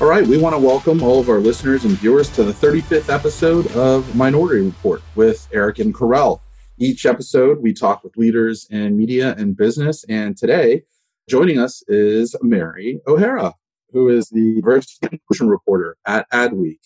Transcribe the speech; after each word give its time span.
All 0.00 0.08
right, 0.08 0.26
we 0.26 0.38
want 0.38 0.54
to 0.54 0.58
welcome 0.58 1.02
all 1.02 1.20
of 1.20 1.28
our 1.28 1.40
listeners 1.40 1.84
and 1.84 1.92
viewers 1.98 2.30
to 2.30 2.42
the 2.42 2.54
35th 2.54 3.12
episode 3.12 3.70
of 3.72 4.16
Minority 4.16 4.64
Report 4.64 5.02
with 5.14 5.46
Eric 5.52 5.78
and 5.78 5.94
Kerel. 5.94 6.40
Each 6.78 7.04
episode, 7.04 7.60
we 7.60 7.74
talk 7.74 8.02
with 8.02 8.16
leaders 8.16 8.66
in 8.70 8.96
media 8.96 9.34
and 9.36 9.54
business. 9.54 10.02
And 10.04 10.38
today, 10.38 10.84
joining 11.28 11.58
us 11.58 11.82
is 11.86 12.34
Mary 12.40 13.02
O'Hara, 13.06 13.52
who 13.92 14.08
is 14.08 14.30
the 14.30 14.54
diversity 14.54 15.06
inclusion 15.12 15.50
reporter 15.50 15.98
at 16.06 16.26
Adweek. 16.30 16.80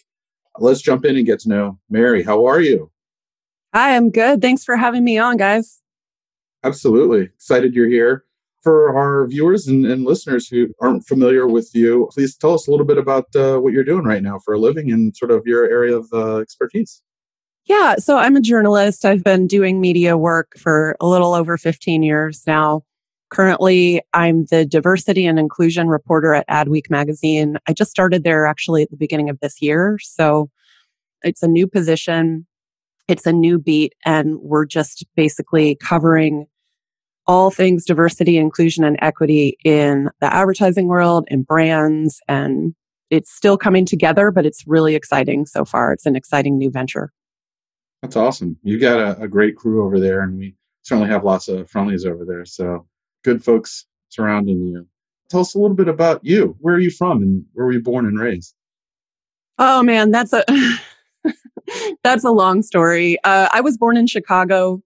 Let's 0.59 0.83
jump 0.83 1.05
in 1.05 1.17
and 1.17 1.25
get 1.25 1.39
to 1.41 1.49
know 1.49 1.79
Mary. 1.89 2.25
How 2.25 2.45
are 2.47 2.61
you? 2.61 2.91
Hi, 3.73 3.95
I'm 3.95 4.11
good. 4.11 4.43
Thanks 4.43 4.65
for 4.65 4.75
having 4.75 5.05
me 5.05 5.19
on, 5.19 5.37
guys. 5.37 5.81
Absolutely. 6.65 7.27
Excited 7.27 7.75
you're 7.75 7.89
here 7.89 8.25
for 8.65 8.97
our 8.97 9.27
viewers 9.27 9.69
and, 9.69 9.85
and, 9.85 10.05
listeners 10.05 10.49
who 10.49 10.69
aren't 10.81 11.07
familiar 11.07 11.47
with 11.47 11.71
you, 11.75 12.09
please 12.11 12.35
tell 12.35 12.55
us 12.55 12.67
a 12.67 12.71
little 12.71 12.87
bit 12.87 12.97
about 12.97 13.27
uh, 13.37 13.59
what 13.59 13.75
you're 13.75 13.85
doing 13.85 14.05
right 14.05 14.23
now 14.23 14.39
for 14.39 14.55
a 14.55 14.59
living 14.59 14.91
and 14.91 15.15
sort 15.15 15.31
of 15.31 15.43
your 15.47 15.67
area 15.67 15.95
of 15.95 16.09
uh, 16.15 16.39
expertise. 16.39 17.03
Yeah, 17.67 17.97
so 17.97 18.17
I'm 18.17 18.37
a 18.37 18.41
journalist. 18.41 19.05
I've 19.05 19.23
been 19.23 19.47
doing 19.47 19.81
media 19.81 20.17
work 20.17 20.53
for 20.59 20.97
a 21.01 21.07
little 21.07 21.35
over 21.35 21.59
15 21.59 22.03
years 22.03 22.43
now. 22.47 22.83
Currently, 23.31 24.01
I'm 24.15 24.47
the 24.47 24.65
diversity 24.65 25.27
and 25.27 25.39
inclusion 25.39 25.89
reporter 25.89 26.35
at 26.35 26.49
Adweek 26.49 26.89
magazine. 26.89 27.59
I 27.69 27.75
just 27.75 27.91
started 27.91 28.25
there 28.25 28.47
actually 28.47 28.83
at 28.83 28.91
the 28.91 28.97
beginning 28.97 29.29
of 29.29 29.41
this 29.41 29.61
year. 29.61 29.99
So 30.01 30.51
it's 31.23 31.43
a 31.43 31.49
new 31.49 31.67
position, 31.67 32.47
it's 33.09 33.27
a 33.27 33.33
new 33.33 33.59
beat, 33.59 33.95
and 34.05 34.39
we're 34.41 34.67
just 34.67 35.05
basically 35.17 35.77
covering 35.77 36.47
all 37.27 37.51
things 37.51 37.85
diversity, 37.85 38.37
inclusion, 38.37 38.85
and 38.85 38.99
equity 39.01 39.57
in 39.65 40.11
the 40.21 40.33
advertising 40.33 40.89
world 40.89 41.27
and 41.31 41.47
brands. 41.47 42.21
And 42.29 42.75
it's 43.11 43.33
still 43.33 43.57
coming 43.57 43.85
together, 43.85 44.31
but 44.31 44.47
it's 44.47 44.67
really 44.67 44.95
exciting 44.95 45.47
so 45.47 45.65
far. 45.65 45.93
It's 45.93 46.07
an 46.07 46.17
exciting 46.17 46.59
new 46.59 46.71
venture. 46.71 47.13
That's 48.03 48.17
awesome. 48.17 48.59
You've 48.63 48.81
got 48.81 48.99
a, 48.99 49.23
a 49.23 49.29
great 49.29 49.57
crew 49.57 49.85
over 49.85 49.99
there, 49.99 50.21
and 50.21 50.39
we 50.39 50.55
certainly 50.83 51.09
have 51.09 51.25
lots 51.25 51.49
of 51.49 51.71
friendlies 51.71 52.05
over 52.05 52.25
there. 52.25 52.45
So 52.45 52.87
good 53.23 53.43
folks 53.43 53.87
surrounding 54.11 54.61
you. 54.67 54.87
Tell 55.31 55.41
us 55.41 55.55
a 55.55 55.59
little 55.59 55.77
bit 55.77 55.89
about 55.89 56.25
you. 56.25 56.57
Where 56.61 56.75
are 56.75 56.81
you 56.81 56.91
from 56.91 57.23
and 57.23 57.45
where 57.55 57.67
were 57.67 57.73
you 57.73 57.83
born 57.83 58.07
and 58.07 58.19
raised? 58.19 58.55
Oh 59.59 59.83
man, 59.83 60.11
that's 60.11 60.33
a 60.33 60.45
that's 62.05 62.25
a 62.25 62.31
long 62.31 62.63
story. 62.63 63.17
Uh, 63.25 63.49
I 63.53 63.61
was 63.61 63.79
born 63.79 63.97
in 63.97 64.07
Chicago, 64.07 64.83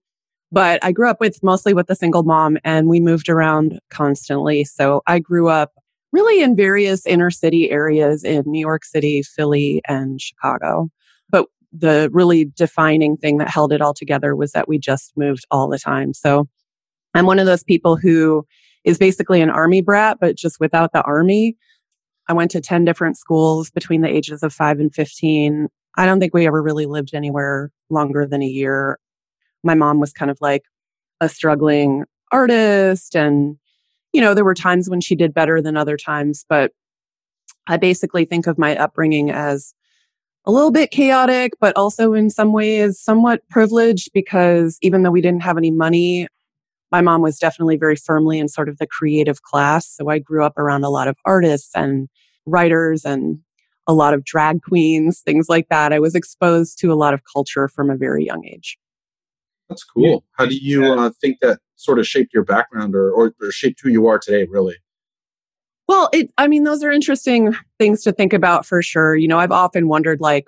but 0.51 0.83
I 0.83 0.91
grew 0.91 1.09
up 1.09 1.19
with 1.19 1.41
mostly 1.43 1.73
with 1.73 1.89
a 1.89 1.95
single 1.95 2.23
mom 2.23 2.57
and 2.63 2.87
we 2.87 2.99
moved 2.99 3.29
around 3.29 3.79
constantly. 3.89 4.63
So 4.63 5.01
I 5.07 5.19
grew 5.19 5.49
up 5.49 5.73
really 6.11 6.41
in 6.41 6.55
various 6.55 7.05
inner 7.05 7.29
city 7.29 7.69
areas 7.69 8.23
in 8.23 8.43
New 8.45 8.59
York 8.59 8.83
City, 8.83 9.21
Philly, 9.21 9.81
and 9.87 10.19
Chicago. 10.19 10.89
But 11.29 11.45
the 11.71 12.09
really 12.11 12.45
defining 12.45 13.15
thing 13.15 13.37
that 13.37 13.49
held 13.49 13.71
it 13.71 13.81
all 13.81 13.93
together 13.93 14.35
was 14.35 14.53
that 14.53 14.67
we 14.67 14.79
just 14.79 15.13
moved 15.15 15.45
all 15.51 15.67
the 15.67 15.77
time. 15.77 16.13
So 16.13 16.47
I'm 17.13 17.25
one 17.25 17.39
of 17.39 17.45
those 17.45 17.63
people 17.63 17.95
who 17.95 18.45
is 18.83 18.97
basically 18.97 19.41
an 19.41 19.49
army 19.49 19.81
brat, 19.81 20.17
but 20.19 20.35
just 20.35 20.59
without 20.59 20.93
the 20.93 21.03
army. 21.03 21.57
I 22.27 22.33
went 22.33 22.51
to 22.51 22.61
10 22.61 22.85
different 22.85 23.17
schools 23.17 23.71
between 23.71 24.01
the 24.01 24.07
ages 24.07 24.43
of 24.43 24.53
five 24.53 24.79
and 24.79 24.93
15. 24.93 25.67
I 25.97 26.05
don't 26.05 26.19
think 26.19 26.33
we 26.33 26.47
ever 26.47 26.61
really 26.61 26.85
lived 26.85 27.13
anywhere 27.13 27.71
longer 27.89 28.25
than 28.25 28.43
a 28.43 28.47
year 28.47 28.99
my 29.63 29.75
mom 29.75 29.99
was 29.99 30.13
kind 30.13 30.31
of 30.31 30.37
like 30.41 30.63
a 31.21 31.29
struggling 31.29 32.05
artist 32.31 33.15
and 33.15 33.57
you 34.13 34.21
know 34.21 34.33
there 34.33 34.45
were 34.45 34.53
times 34.53 34.89
when 34.89 35.01
she 35.01 35.15
did 35.15 35.33
better 35.33 35.61
than 35.61 35.75
other 35.75 35.97
times 35.97 36.45
but 36.47 36.71
i 37.67 37.77
basically 37.77 38.25
think 38.25 38.47
of 38.47 38.57
my 38.57 38.75
upbringing 38.77 39.31
as 39.31 39.73
a 40.45 40.51
little 40.51 40.71
bit 40.71 40.91
chaotic 40.91 41.53
but 41.59 41.75
also 41.75 42.13
in 42.13 42.29
some 42.29 42.53
ways 42.53 42.99
somewhat 42.99 43.41
privileged 43.49 44.09
because 44.13 44.77
even 44.81 45.03
though 45.03 45.11
we 45.11 45.21
didn't 45.21 45.41
have 45.41 45.57
any 45.57 45.71
money 45.71 46.27
my 46.91 47.01
mom 47.01 47.21
was 47.21 47.37
definitely 47.37 47.77
very 47.77 47.95
firmly 47.95 48.39
in 48.39 48.47
sort 48.47 48.69
of 48.69 48.77
the 48.77 48.87
creative 48.87 49.41
class. 49.41 49.87
So 49.87 50.09
i 50.09 50.19
grew 50.19 50.43
up 50.43 50.57
around 50.57 50.83
a 50.83 50.89
lot 50.89 51.07
of 51.07 51.17
artists 51.25 51.71
and 51.75 52.07
writers 52.45 53.05
and 53.05 53.39
a 53.87 53.93
lot 53.93 54.13
of 54.13 54.23
drag 54.23 54.61
queens 54.61 55.21
things 55.21 55.49
like 55.49 55.67
that. 55.69 55.93
I 55.93 55.99
was 55.99 56.15
exposed 56.15 56.79
to 56.79 56.91
a 56.91 56.95
lot 56.95 57.13
of 57.13 57.21
culture 57.31 57.67
from 57.67 57.89
a 57.89 57.97
very 57.97 58.25
young 58.25 58.45
age 58.45 58.77
that's 59.69 59.83
cool. 59.83 60.25
How 60.33 60.45
do 60.45 60.57
you 60.57 60.85
uh, 60.85 61.11
think 61.21 61.37
that 61.41 61.59
sort 61.75 61.99
of 61.99 62.07
shaped 62.07 62.33
your 62.33 62.43
background 62.43 62.95
or, 62.95 63.11
or, 63.11 63.33
or 63.41 63.51
shaped 63.51 63.79
who 63.81 63.89
you 63.89 64.07
are 64.07 64.19
today, 64.19 64.45
really? 64.49 64.75
Well, 65.87 66.09
it, 66.11 66.31
I 66.37 66.47
mean, 66.47 66.65
those 66.65 66.83
are 66.83 66.91
interesting 66.91 67.55
things 67.77 68.03
to 68.03 68.11
think 68.11 68.33
about 68.33 68.65
for 68.65 68.81
sure. 68.81 69.15
You 69.15 69.27
know, 69.27 69.39
I've 69.39 69.51
often 69.51 69.87
wondered, 69.87 70.19
like, 70.21 70.47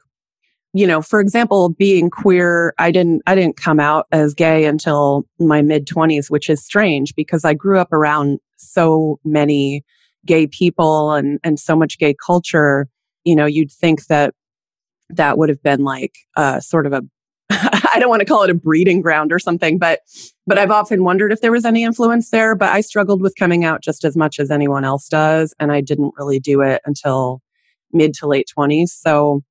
you 0.73 0.85
know, 0.85 1.01
for 1.01 1.19
example, 1.19 1.69
being 1.69 2.09
queer, 2.09 2.73
I 2.77 2.91
didn't, 2.91 3.23
I 3.25 3.35
didn't 3.35 3.57
come 3.57 3.79
out 3.79 4.07
as 4.11 4.33
gay 4.33 4.65
until 4.65 5.25
my 5.39 5.61
mid 5.61 5.87
twenties, 5.87 6.29
which 6.29 6.49
is 6.49 6.63
strange 6.63 7.15
because 7.15 7.43
I 7.43 7.53
grew 7.53 7.79
up 7.79 7.91
around 7.91 8.39
so 8.57 9.19
many 9.25 9.83
gay 10.25 10.47
people 10.47 11.13
and, 11.13 11.39
and 11.43 11.59
so 11.59 11.75
much 11.75 11.97
gay 11.97 12.13
culture. 12.13 12.87
You 13.23 13.35
know, 13.35 13.45
you'd 13.45 13.71
think 13.71 14.05
that 14.07 14.33
that 15.09 15.37
would 15.37 15.49
have 15.49 15.61
been 15.61 15.83
like 15.83 16.15
uh, 16.37 16.59
sort 16.59 16.85
of 16.85 16.93
a 16.93 17.01
I 17.93 17.97
don't 17.99 18.09
want 18.09 18.21
to 18.21 18.25
call 18.25 18.43
it 18.43 18.49
a 18.49 18.53
breeding 18.53 19.01
ground 19.01 19.33
or 19.33 19.39
something, 19.39 19.77
but 19.77 19.99
but 20.47 20.57
I've 20.57 20.71
often 20.71 21.03
wondered 21.03 21.31
if 21.31 21.41
there 21.41 21.51
was 21.51 21.65
any 21.65 21.83
influence 21.83 22.29
there. 22.29 22.55
But 22.55 22.69
I 22.69 22.81
struggled 22.81 23.21
with 23.21 23.35
coming 23.37 23.65
out 23.65 23.83
just 23.83 24.05
as 24.05 24.15
much 24.15 24.39
as 24.39 24.49
anyone 24.51 24.85
else 24.85 25.07
does, 25.09 25.53
and 25.59 25.71
I 25.71 25.81
didn't 25.81 26.13
really 26.17 26.39
do 26.39 26.61
it 26.61 26.81
until 26.85 27.41
mid 27.91 28.13
to 28.15 28.27
late 28.27 28.47
twenties. 28.47 28.93
So, 28.93 29.43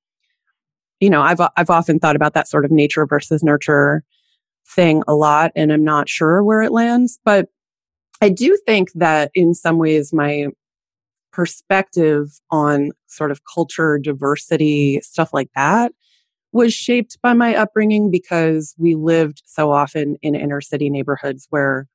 you 0.99 1.09
know, 1.09 1.21
I've 1.21 1.41
I've 1.57 1.69
often 1.69 1.99
thought 1.99 2.15
about 2.15 2.33
that 2.33 2.47
sort 2.47 2.65
of 2.65 2.71
nature 2.71 3.05
versus 3.05 3.43
nurture 3.43 4.03
thing 4.67 5.03
a 5.07 5.13
lot, 5.13 5.51
and 5.55 5.71
I'm 5.71 5.83
not 5.83 6.09
sure 6.09 6.43
where 6.43 6.61
it 6.61 6.71
lands. 6.71 7.19
But 7.23 7.49
I 8.21 8.29
do 8.29 8.57
think 8.65 8.91
that 8.95 9.31
in 9.35 9.53
some 9.53 9.77
ways 9.77 10.11
my 10.11 10.47
perspective 11.31 12.27
on 12.49 12.91
sort 13.07 13.31
of 13.31 13.41
culture, 13.53 13.99
diversity, 13.99 15.01
stuff 15.01 15.33
like 15.33 15.49
that 15.55 15.91
was 16.51 16.73
shaped 16.73 17.17
by 17.21 17.33
my 17.33 17.55
upbringing 17.55 18.11
because 18.11 18.75
we 18.77 18.95
lived 18.95 19.41
so 19.45 19.71
often 19.71 20.17
in 20.21 20.35
inner 20.35 20.61
city 20.61 20.89
neighborhoods 20.89 21.47
where 21.49 21.87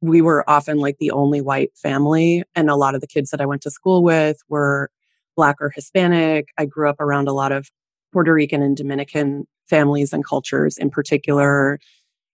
we 0.00 0.20
were 0.20 0.48
often 0.48 0.78
like 0.78 0.98
the 0.98 1.10
only 1.10 1.40
white 1.40 1.70
family. 1.76 2.44
And 2.54 2.70
a 2.70 2.76
lot 2.76 2.94
of 2.94 3.00
the 3.00 3.06
kids 3.06 3.30
that 3.30 3.40
I 3.40 3.46
went 3.46 3.62
to 3.62 3.70
school 3.70 4.02
with 4.02 4.38
were 4.48 4.90
Black 5.36 5.56
or 5.60 5.70
Hispanic. 5.70 6.48
I 6.58 6.66
grew 6.66 6.88
up 6.88 7.00
around 7.00 7.28
a 7.28 7.32
lot 7.32 7.52
of 7.52 7.68
Puerto 8.12 8.32
Rican 8.32 8.62
and 8.62 8.76
Dominican 8.76 9.46
families 9.68 10.12
and 10.12 10.24
cultures 10.24 10.78
in 10.78 10.90
particular, 10.90 11.78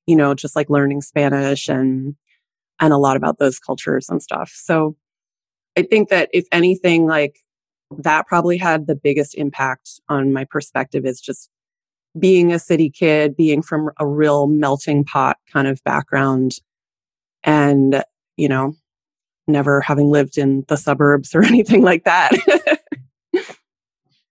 you 0.06 0.16
know, 0.16 0.34
just 0.34 0.56
like 0.56 0.70
learning 0.70 1.02
Spanish 1.02 1.68
and 1.68 2.16
and 2.80 2.92
a 2.92 2.98
lot 2.98 3.16
about 3.16 3.38
those 3.38 3.58
cultures 3.58 4.08
and 4.08 4.22
stuff. 4.22 4.50
So 4.54 4.96
I 5.76 5.82
think 5.82 6.08
that 6.08 6.28
if 6.32 6.46
anything, 6.52 7.06
like 7.06 7.38
that 7.98 8.26
probably 8.26 8.56
had 8.56 8.86
the 8.86 8.96
biggest 8.96 9.34
impact 9.34 10.00
on 10.08 10.32
my 10.32 10.44
perspective 10.44 11.04
is 11.04 11.20
just 11.20 11.50
being 12.18 12.52
a 12.52 12.58
city 12.58 12.90
kid, 12.90 13.36
being 13.36 13.62
from 13.62 13.90
a 13.98 14.06
real 14.06 14.46
melting 14.46 15.04
pot 15.04 15.36
kind 15.52 15.66
of 15.66 15.82
background 15.84 16.58
and, 17.42 18.04
you 18.36 18.48
know, 18.48 18.74
never 19.46 19.80
having 19.80 20.08
lived 20.10 20.38
in 20.38 20.64
the 20.68 20.76
suburbs 20.76 21.34
or 21.34 21.42
anything 21.44 21.82
like 21.82 22.04
that. 22.04 22.32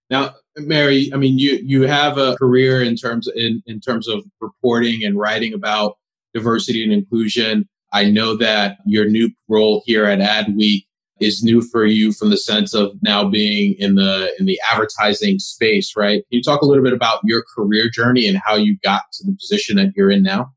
now, 0.09 0.33
Mary, 0.57 1.09
I 1.13 1.17
mean, 1.17 1.39
you 1.39 1.59
you 1.63 1.81
have 1.83 2.17
a 2.17 2.35
career 2.37 2.83
in 2.83 2.95
terms 2.95 3.27
in 3.35 3.63
in 3.65 3.79
terms 3.79 4.07
of 4.07 4.23
reporting 4.39 5.03
and 5.03 5.17
writing 5.17 5.53
about 5.53 5.97
diversity 6.33 6.83
and 6.83 6.93
inclusion. 6.93 7.67
I 7.91 8.05
know 8.05 8.35
that 8.37 8.77
your 8.85 9.05
new 9.05 9.29
role 9.47 9.83
here 9.85 10.05
at 10.05 10.19
Adweek 10.19 10.85
is 11.19 11.43
new 11.43 11.61
for 11.61 11.85
you 11.85 12.11
from 12.11 12.29
the 12.29 12.37
sense 12.37 12.73
of 12.73 12.91
now 13.01 13.27
being 13.27 13.75
in 13.79 13.95
the 13.95 14.33
in 14.39 14.45
the 14.45 14.59
advertising 14.71 15.39
space, 15.39 15.93
right? 15.95 16.23
Can 16.29 16.37
you 16.37 16.41
talk 16.41 16.61
a 16.61 16.65
little 16.65 16.83
bit 16.83 16.93
about 16.93 17.19
your 17.23 17.43
career 17.55 17.89
journey 17.89 18.27
and 18.27 18.39
how 18.43 18.55
you 18.55 18.77
got 18.83 19.03
to 19.13 19.25
the 19.25 19.33
position 19.33 19.77
that 19.77 19.93
you're 19.95 20.11
in 20.11 20.23
now? 20.23 20.51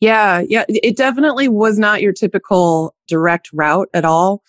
Yeah, 0.00 0.42
yeah, 0.48 0.64
it 0.68 0.96
definitely 0.96 1.48
was 1.48 1.78
not 1.78 2.00
your 2.00 2.12
typical 2.12 2.94
direct 3.06 3.50
route 3.52 3.88
at 3.92 4.06
all. 4.06 4.42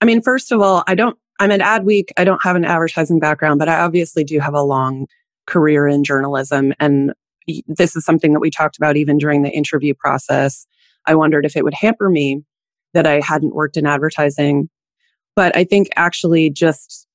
I 0.00 0.06
mean, 0.06 0.22
first 0.22 0.50
of 0.52 0.60
all, 0.60 0.82
I 0.86 0.94
don't 0.94 1.18
I'm 1.38 1.50
at 1.50 1.60
Adweek. 1.60 2.10
I 2.16 2.24
don't 2.24 2.42
have 2.42 2.56
an 2.56 2.64
advertising 2.64 3.18
background, 3.18 3.58
but 3.58 3.68
I 3.68 3.80
obviously 3.80 4.24
do 4.24 4.40
have 4.40 4.54
a 4.54 4.62
long 4.62 5.06
career 5.46 5.86
in 5.86 6.02
journalism 6.02 6.72
and 6.80 7.12
this 7.68 7.96
is 7.96 8.04
something 8.04 8.32
that 8.32 8.40
we 8.40 8.50
talked 8.50 8.76
about 8.76 8.96
even 8.96 9.18
during 9.18 9.42
the 9.42 9.50
interview 9.50 9.94
process. 9.94 10.66
I 11.06 11.14
wondered 11.14 11.44
if 11.44 11.56
it 11.56 11.64
would 11.64 11.74
hamper 11.74 12.10
me 12.10 12.42
that 12.94 13.06
I 13.06 13.20
hadn't 13.20 13.54
worked 13.54 13.76
in 13.76 13.86
advertising. 13.86 14.68
But 15.34 15.56
I 15.56 15.64
think 15.64 15.88
actually 15.96 16.50
just, 16.50 17.06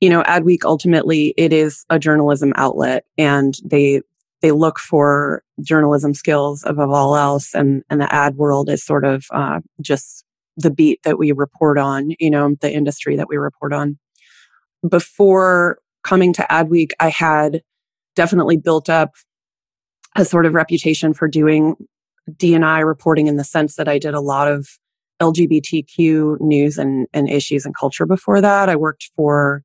you 0.00 0.08
know, 0.08 0.22
Adweek 0.22 0.64
ultimately 0.64 1.34
it 1.36 1.52
is 1.52 1.84
a 1.90 1.98
journalism 1.98 2.52
outlet 2.56 3.04
and 3.18 3.56
they 3.64 4.02
they 4.42 4.52
look 4.52 4.78
for 4.78 5.42
journalism 5.62 6.14
skills 6.14 6.62
above 6.66 6.90
all 6.90 7.16
else 7.16 7.54
and 7.54 7.82
and 7.90 8.00
the 8.00 8.12
ad 8.14 8.36
world 8.36 8.68
is 8.68 8.84
sort 8.84 9.04
of 9.04 9.26
uh, 9.32 9.60
just 9.80 10.24
the 10.56 10.70
beat 10.70 11.02
that 11.04 11.18
we 11.18 11.32
report 11.32 11.78
on, 11.78 12.12
you 12.18 12.30
know, 12.30 12.56
the 12.60 12.72
industry 12.72 13.16
that 13.16 13.28
we 13.28 13.36
report 13.36 13.72
on. 13.72 13.98
before 14.88 15.78
coming 16.04 16.32
to 16.32 16.46
Adweek, 16.50 16.92
I 17.00 17.08
had 17.08 17.62
definitely 18.14 18.56
built 18.56 18.88
up 18.88 19.14
a 20.16 20.24
sort 20.24 20.46
of 20.46 20.54
reputation 20.54 21.12
for 21.12 21.28
doing 21.28 21.76
D&I 22.36 22.80
reporting 22.80 23.26
in 23.26 23.36
the 23.36 23.44
sense 23.44 23.76
that 23.76 23.88
I 23.88 23.98
did 23.98 24.14
a 24.14 24.20
lot 24.20 24.50
of 24.50 24.68
LGBTQ 25.20 26.40
news 26.40 26.78
and, 26.78 27.06
and 27.12 27.28
issues 27.28 27.64
and 27.64 27.74
culture 27.74 28.06
before 28.06 28.40
that. 28.40 28.68
I 28.68 28.76
worked 28.76 29.10
for 29.16 29.62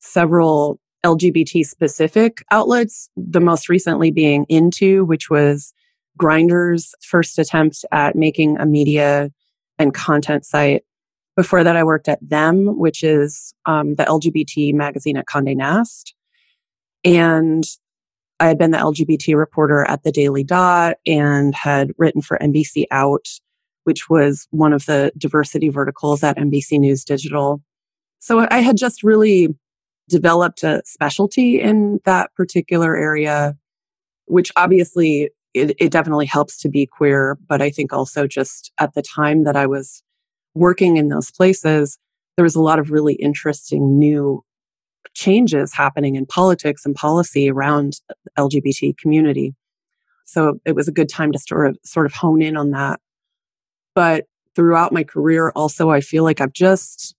several 0.00 0.80
LGBT 1.04 1.64
specific 1.64 2.42
outlets, 2.50 3.08
the 3.16 3.40
most 3.40 3.68
recently 3.68 4.10
being 4.10 4.44
Into, 4.48 5.04
which 5.04 5.30
was 5.30 5.72
Grindr's 6.18 6.94
first 7.02 7.38
attempt 7.38 7.84
at 7.92 8.16
making 8.16 8.58
a 8.58 8.66
media 8.66 9.30
and 9.78 9.94
content 9.94 10.44
site. 10.44 10.82
Before 11.36 11.64
that, 11.64 11.76
I 11.76 11.84
worked 11.84 12.08
at 12.08 12.18
Them, 12.20 12.78
which 12.78 13.02
is 13.02 13.54
um, 13.64 13.94
the 13.94 14.04
LGBT 14.04 14.74
magazine 14.74 15.16
at 15.16 15.26
Conde 15.26 15.56
Nast. 15.56 16.14
And 17.04 17.64
I 18.40 18.46
had 18.46 18.58
been 18.58 18.72
the 18.72 18.78
LGBT 18.78 19.36
reporter 19.36 19.84
at 19.84 20.02
the 20.02 20.12
Daily 20.12 20.44
Dot 20.44 20.96
and 21.06 21.54
had 21.54 21.92
written 21.96 22.20
for 22.20 22.38
NBC 22.38 22.84
Out, 22.90 23.26
which 23.90 24.08
was 24.08 24.46
one 24.52 24.72
of 24.72 24.86
the 24.86 25.10
diversity 25.18 25.68
verticals 25.68 26.22
at 26.22 26.36
NBC 26.36 26.78
News 26.78 27.04
Digital. 27.04 27.60
So 28.20 28.46
I 28.48 28.60
had 28.60 28.76
just 28.76 29.02
really 29.02 29.48
developed 30.08 30.62
a 30.62 30.80
specialty 30.84 31.60
in 31.60 31.98
that 32.04 32.32
particular 32.36 32.96
area, 32.96 33.56
which 34.26 34.52
obviously 34.54 35.30
it, 35.54 35.74
it, 35.80 35.90
definitely 35.90 36.26
helps 36.26 36.56
to 36.58 36.68
be 36.68 36.86
queer. 36.86 37.36
But 37.48 37.60
I 37.60 37.68
think 37.68 37.92
also 37.92 38.28
just 38.28 38.70
at 38.78 38.94
the 38.94 39.02
time 39.02 39.42
that 39.42 39.56
I 39.56 39.66
was 39.66 40.04
working 40.54 40.96
in 40.96 41.08
those 41.08 41.32
places, 41.32 41.98
there 42.36 42.44
was 42.44 42.54
a 42.54 42.62
lot 42.62 42.78
of 42.78 42.92
really 42.92 43.14
interesting 43.14 43.98
new 43.98 44.44
changes 45.14 45.74
happening 45.74 46.14
in 46.14 46.26
politics 46.26 46.86
and 46.86 46.94
policy 46.94 47.50
around 47.50 47.94
the 48.08 48.30
LGBT 48.38 48.96
community. 48.98 49.52
So 50.26 50.60
it 50.64 50.76
was 50.76 50.86
a 50.86 50.92
good 50.92 51.08
time 51.08 51.32
to 51.32 51.40
sort 51.40 51.70
of 51.70 51.78
sort 51.84 52.06
of 52.06 52.12
hone 52.12 52.40
in 52.40 52.56
on 52.56 52.70
that. 52.70 53.00
But 53.94 54.26
throughout 54.56 54.92
my 54.92 55.04
career 55.04 55.52
also 55.54 55.90
I 55.90 56.00
feel 56.00 56.24
like 56.24 56.40
I've 56.40 56.52
just 56.52 57.14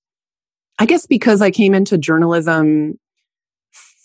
I 0.80 0.86
guess 0.86 1.06
because 1.06 1.42
I 1.42 1.52
came 1.52 1.74
into 1.74 1.98
journalism 1.98 3.00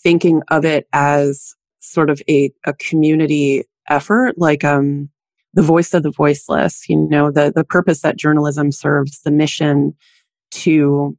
thinking 0.03 0.41
of 0.49 0.63
it 0.63 0.87
as 0.93 1.55
sort 1.79 2.09
of 2.09 2.21
a, 2.29 2.51
a 2.65 2.73
community 2.73 3.63
effort, 3.89 4.37
like 4.37 4.63
um, 4.63 5.09
the 5.53 5.61
voice 5.61 5.93
of 5.93 6.03
the 6.03 6.11
voiceless, 6.11 6.87
you 6.87 6.97
know, 7.09 7.31
the, 7.31 7.51
the 7.55 7.63
purpose 7.63 8.01
that 8.01 8.17
journalism 8.17 8.71
serves, 8.71 9.21
the 9.21 9.31
mission 9.31 9.95
to 10.51 11.17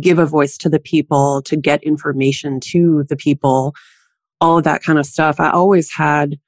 give 0.00 0.18
a 0.18 0.26
voice 0.26 0.56
to 0.58 0.68
the 0.68 0.80
people, 0.80 1.42
to 1.42 1.56
get 1.56 1.82
information 1.84 2.60
to 2.60 3.04
the 3.08 3.16
people, 3.16 3.74
all 4.40 4.58
of 4.58 4.64
that 4.64 4.82
kind 4.82 4.98
of 4.98 5.06
stuff. 5.06 5.40
I 5.40 5.50
always 5.50 5.92
had 5.92 6.38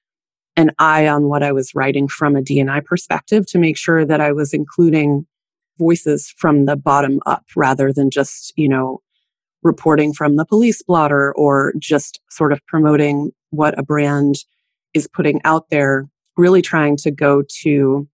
an 0.56 0.70
eye 0.78 1.06
on 1.06 1.28
what 1.28 1.42
I 1.42 1.52
was 1.52 1.74
writing 1.74 2.08
from 2.08 2.36
a 2.36 2.42
D&I 2.42 2.80
perspective 2.80 3.46
to 3.46 3.58
make 3.58 3.76
sure 3.76 4.04
that 4.04 4.20
I 4.20 4.32
was 4.32 4.52
including 4.52 5.26
voices 5.78 6.32
from 6.36 6.66
the 6.66 6.76
bottom 6.76 7.20
up 7.26 7.44
rather 7.56 7.92
than 7.92 8.10
just, 8.10 8.52
you 8.56 8.68
know, 8.68 9.00
reporting 9.62 10.12
from 10.12 10.36
the 10.36 10.44
police 10.44 10.82
blotter 10.82 11.32
or 11.34 11.72
just 11.78 12.20
sort 12.30 12.52
of 12.52 12.64
promoting 12.66 13.30
what 13.50 13.78
a 13.78 13.82
brand 13.82 14.36
is 14.94 15.06
putting 15.06 15.40
out 15.44 15.70
there, 15.70 16.08
really 16.36 16.62
trying 16.62 16.96
to 16.96 17.10
go 17.10 17.42
to 17.62 18.08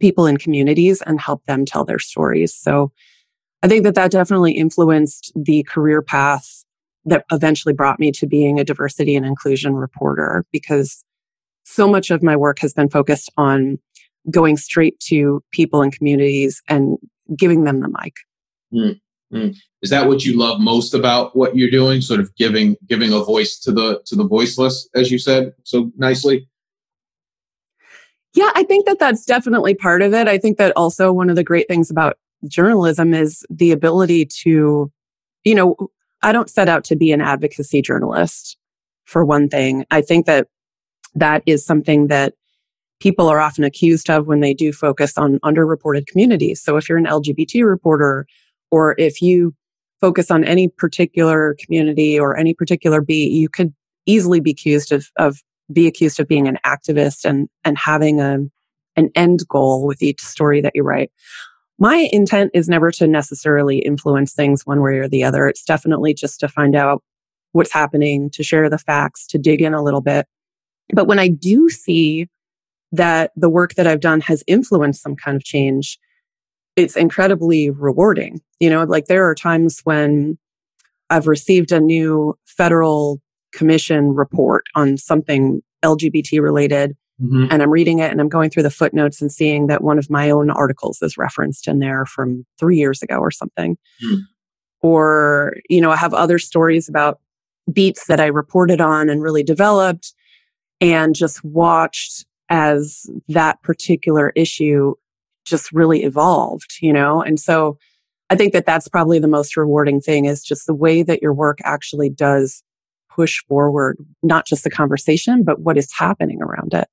people 0.00 0.26
in 0.26 0.36
communities 0.36 1.02
and 1.02 1.20
help 1.20 1.44
them 1.44 1.64
tell 1.64 1.84
their 1.84 1.98
stories. 1.98 2.54
So 2.54 2.92
I 3.62 3.68
think 3.68 3.84
that 3.84 3.94
that 3.94 4.10
definitely 4.10 4.52
influenced 4.52 5.32
the 5.34 5.62
career 5.64 6.02
path 6.02 6.64
that 7.04 7.24
eventually 7.30 7.72
brought 7.72 8.00
me 8.00 8.10
to 8.12 8.26
being 8.26 8.58
a 8.58 8.64
diversity 8.64 9.14
and 9.14 9.24
inclusion 9.24 9.74
reporter 9.74 10.44
because 10.52 11.04
so 11.66 11.88
much 11.88 12.10
of 12.10 12.22
my 12.22 12.36
work 12.36 12.60
has 12.60 12.72
been 12.72 12.88
focused 12.88 13.30
on 13.36 13.78
going 14.30 14.56
straight 14.56 14.98
to 15.00 15.42
people 15.50 15.82
and 15.82 15.92
communities 15.92 16.62
and 16.68 16.96
giving 17.36 17.64
them 17.64 17.80
the 17.80 17.88
mic. 17.88 18.14
Mm-hmm. 18.72 19.50
Is 19.82 19.90
that 19.90 20.06
what 20.06 20.24
you 20.24 20.38
love 20.38 20.60
most 20.60 20.94
about 20.94 21.36
what 21.36 21.56
you're 21.56 21.70
doing? 21.70 22.00
Sort 22.00 22.20
of 22.20 22.34
giving 22.36 22.76
giving 22.88 23.12
a 23.12 23.18
voice 23.18 23.58
to 23.60 23.72
the 23.72 24.00
to 24.06 24.14
the 24.14 24.26
voiceless, 24.26 24.88
as 24.94 25.10
you 25.10 25.18
said 25.18 25.52
so 25.64 25.90
nicely. 25.96 26.48
Yeah, 28.34 28.50
I 28.54 28.62
think 28.62 28.86
that 28.86 28.98
that's 28.98 29.24
definitely 29.24 29.74
part 29.74 30.02
of 30.02 30.14
it. 30.14 30.28
I 30.28 30.38
think 30.38 30.58
that 30.58 30.72
also 30.76 31.12
one 31.12 31.30
of 31.30 31.36
the 31.36 31.44
great 31.44 31.66
things 31.68 31.90
about 31.90 32.18
journalism 32.46 33.14
is 33.14 33.44
the 33.50 33.72
ability 33.72 34.26
to, 34.42 34.92
you 35.44 35.54
know, 35.54 35.76
I 36.22 36.32
don't 36.32 36.50
set 36.50 36.68
out 36.68 36.84
to 36.84 36.96
be 36.96 37.12
an 37.12 37.20
advocacy 37.20 37.82
journalist 37.82 38.56
for 39.04 39.24
one 39.24 39.48
thing. 39.48 39.84
I 39.90 40.02
think 40.02 40.26
that 40.26 40.48
that 41.16 41.42
is 41.46 41.64
something 41.64 42.06
that 42.06 42.34
people 43.00 43.28
are 43.28 43.40
often 43.40 43.64
accused 43.64 44.08
of 44.08 44.26
when 44.26 44.40
they 44.40 44.54
do 44.54 44.72
focus 44.72 45.18
on 45.18 45.38
underreported 45.40 46.06
communities. 46.06 46.62
So 46.62 46.76
if 46.76 46.88
you're 46.88 46.98
an 46.98 47.06
LGBT 47.06 47.66
reporter 47.66 48.26
or 48.70 48.94
if 48.98 49.20
you 49.20 49.54
focus 50.00 50.30
on 50.30 50.44
any 50.44 50.68
particular 50.68 51.56
community 51.60 52.18
or 52.18 52.36
any 52.36 52.54
particular 52.54 53.00
beat, 53.00 53.32
you 53.32 53.48
could 53.48 53.74
easily 54.06 54.40
be 54.40 54.52
accused 54.52 54.92
of, 54.92 55.08
of 55.18 55.42
be 55.72 55.86
accused 55.86 56.20
of 56.20 56.28
being 56.28 56.46
an 56.46 56.58
activist 56.64 57.24
and, 57.24 57.48
and 57.64 57.76
having 57.76 58.20
a, 58.20 58.38
an 58.96 59.10
end 59.14 59.40
goal 59.48 59.86
with 59.86 60.02
each 60.02 60.20
story 60.20 60.60
that 60.60 60.72
you 60.74 60.82
write. 60.82 61.10
My 61.78 62.08
intent 62.12 62.52
is 62.54 62.68
never 62.68 62.90
to 62.92 63.06
necessarily 63.06 63.78
influence 63.78 64.32
things 64.32 64.64
one 64.64 64.80
way 64.80 64.96
or 64.96 65.08
the 65.08 65.24
other. 65.24 65.46
It's 65.46 65.64
definitely 65.64 66.14
just 66.14 66.40
to 66.40 66.48
find 66.48 66.74
out 66.74 67.02
what's 67.52 67.72
happening, 67.72 68.30
to 68.30 68.42
share 68.42 68.70
the 68.70 68.78
facts, 68.78 69.26
to 69.28 69.38
dig 69.38 69.60
in 69.60 69.74
a 69.74 69.82
little 69.82 70.00
bit. 70.00 70.26
But 70.92 71.06
when 71.06 71.18
I 71.18 71.28
do 71.28 71.68
see 71.68 72.28
that 72.92 73.32
the 73.36 73.50
work 73.50 73.74
that 73.74 73.86
I've 73.86 74.00
done 74.00 74.20
has 74.22 74.44
influenced 74.46 75.02
some 75.02 75.16
kind 75.16 75.36
of 75.36 75.44
change, 75.44 75.98
it's 76.76 76.96
incredibly 76.96 77.70
rewarding. 77.70 78.40
You 78.60 78.70
know, 78.70 78.84
like 78.84 79.06
there 79.06 79.28
are 79.28 79.34
times 79.34 79.80
when 79.84 80.38
I've 81.10 81.26
received 81.26 81.72
a 81.72 81.80
new 81.80 82.38
federal 82.46 83.20
commission 83.52 84.14
report 84.14 84.64
on 84.74 84.96
something 84.96 85.62
LGBT 85.84 86.40
related. 86.40 86.96
Mm-hmm. 87.20 87.46
And 87.50 87.62
I'm 87.62 87.70
reading 87.70 88.00
it 88.00 88.10
and 88.10 88.20
I'm 88.20 88.28
going 88.28 88.50
through 88.50 88.64
the 88.64 88.70
footnotes 88.70 89.22
and 89.22 89.32
seeing 89.32 89.68
that 89.68 89.82
one 89.82 89.98
of 89.98 90.10
my 90.10 90.28
own 90.28 90.50
articles 90.50 91.00
is 91.00 91.16
referenced 91.16 91.66
in 91.66 91.78
there 91.78 92.04
from 92.04 92.44
three 92.58 92.76
years 92.76 93.02
ago 93.02 93.16
or 93.16 93.30
something. 93.30 93.78
Mm. 94.04 94.18
Or, 94.82 95.56
you 95.70 95.80
know, 95.80 95.90
I 95.90 95.96
have 95.96 96.12
other 96.12 96.38
stories 96.38 96.88
about 96.88 97.20
beats 97.72 98.06
that 98.06 98.20
I 98.20 98.26
reported 98.26 98.82
on 98.82 99.08
and 99.08 99.22
really 99.22 99.42
developed 99.42 100.12
and 100.80 101.14
just 101.14 101.44
watched 101.44 102.26
as 102.48 103.06
that 103.28 103.60
particular 103.62 104.30
issue 104.36 104.94
just 105.44 105.72
really 105.72 106.02
evolved, 106.02 106.76
you 106.80 106.92
know? 106.92 107.22
And 107.22 107.38
so 107.40 107.78
I 108.30 108.36
think 108.36 108.52
that 108.52 108.66
that's 108.66 108.88
probably 108.88 109.18
the 109.18 109.28
most 109.28 109.56
rewarding 109.56 110.00
thing 110.00 110.24
is 110.24 110.42
just 110.42 110.66
the 110.66 110.74
way 110.74 111.02
that 111.02 111.22
your 111.22 111.32
work 111.32 111.58
actually 111.64 112.10
does 112.10 112.62
push 113.08 113.42
forward, 113.48 113.96
not 114.22 114.46
just 114.46 114.64
the 114.64 114.70
conversation, 114.70 115.42
but 115.44 115.60
what 115.60 115.78
is 115.78 115.92
happening 115.92 116.42
around 116.42 116.74
it. 116.74 116.88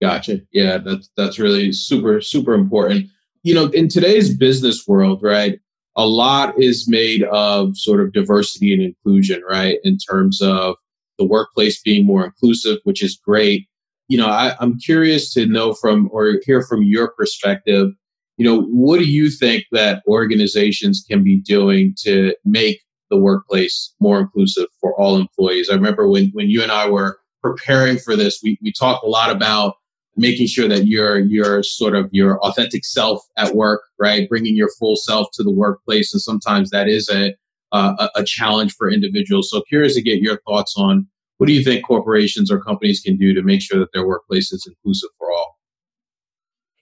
Gotcha. 0.00 0.40
Yeah, 0.52 0.78
that's 0.78 1.10
that's 1.16 1.38
really 1.38 1.72
super 1.72 2.20
super 2.20 2.54
important. 2.54 3.06
You 3.42 3.54
know, 3.54 3.66
in 3.70 3.88
today's 3.88 4.36
business 4.36 4.86
world, 4.86 5.20
right? 5.22 5.58
A 5.96 6.06
lot 6.06 6.56
is 6.56 6.86
made 6.88 7.24
of 7.24 7.76
sort 7.76 8.00
of 8.00 8.12
diversity 8.12 8.72
and 8.72 8.82
inclusion, 8.82 9.42
right? 9.48 9.78
In 9.82 9.98
terms 9.98 10.40
of 10.40 10.76
the 11.18 11.26
workplace 11.26 11.80
being 11.82 12.06
more 12.06 12.24
inclusive, 12.24 12.78
which 12.84 13.02
is 13.02 13.16
great 13.16 13.68
you 14.08 14.16
know, 14.16 14.26
I, 14.26 14.54
I'm 14.58 14.78
curious 14.78 15.32
to 15.34 15.46
know 15.46 15.74
from 15.74 16.08
or 16.10 16.40
hear 16.44 16.62
from 16.62 16.82
your 16.82 17.12
perspective, 17.12 17.90
you 18.38 18.44
know, 18.44 18.62
what 18.62 18.98
do 18.98 19.04
you 19.04 19.30
think 19.30 19.64
that 19.72 20.02
organizations 20.08 21.04
can 21.08 21.22
be 21.22 21.40
doing 21.40 21.94
to 22.02 22.34
make 22.44 22.80
the 23.10 23.18
workplace 23.18 23.94
more 24.00 24.18
inclusive 24.18 24.66
for 24.80 24.98
all 24.98 25.16
employees? 25.16 25.68
I 25.70 25.74
remember 25.74 26.08
when, 26.08 26.30
when 26.32 26.48
you 26.48 26.62
and 26.62 26.72
I 26.72 26.88
were 26.88 27.18
preparing 27.42 27.98
for 27.98 28.16
this, 28.16 28.40
we, 28.42 28.58
we 28.62 28.72
talked 28.72 29.04
a 29.04 29.08
lot 29.08 29.30
about 29.30 29.74
making 30.16 30.46
sure 30.48 30.66
that 30.66 30.86
you're 30.86 31.20
you're 31.20 31.62
sort 31.62 31.94
of 31.94 32.08
your 32.10 32.40
authentic 32.40 32.84
self 32.84 33.22
at 33.36 33.54
work, 33.54 33.82
right? 34.00 34.28
Bringing 34.28 34.56
your 34.56 34.68
full 34.78 34.96
self 34.96 35.28
to 35.34 35.44
the 35.44 35.50
workplace, 35.50 36.12
and 36.12 36.20
sometimes 36.20 36.70
that 36.70 36.88
is 36.88 37.08
a 37.08 37.34
uh, 37.72 38.08
a 38.14 38.24
challenge 38.24 38.74
for 38.74 38.90
individuals. 38.90 39.50
So, 39.50 39.62
curious 39.62 39.94
to 39.94 40.02
get 40.02 40.20
your 40.20 40.40
thoughts 40.46 40.74
on 40.76 41.06
what 41.38 41.46
do 41.46 41.52
you 41.52 41.62
think 41.62 41.84
corporations 41.86 42.50
or 42.50 42.60
companies 42.60 43.00
can 43.00 43.16
do 43.16 43.32
to 43.32 43.42
make 43.42 43.62
sure 43.62 43.78
that 43.78 43.92
their 43.92 44.06
workplace 44.06 44.52
is 44.52 44.66
inclusive 44.66 45.10
for 45.18 45.32
all? 45.32 45.56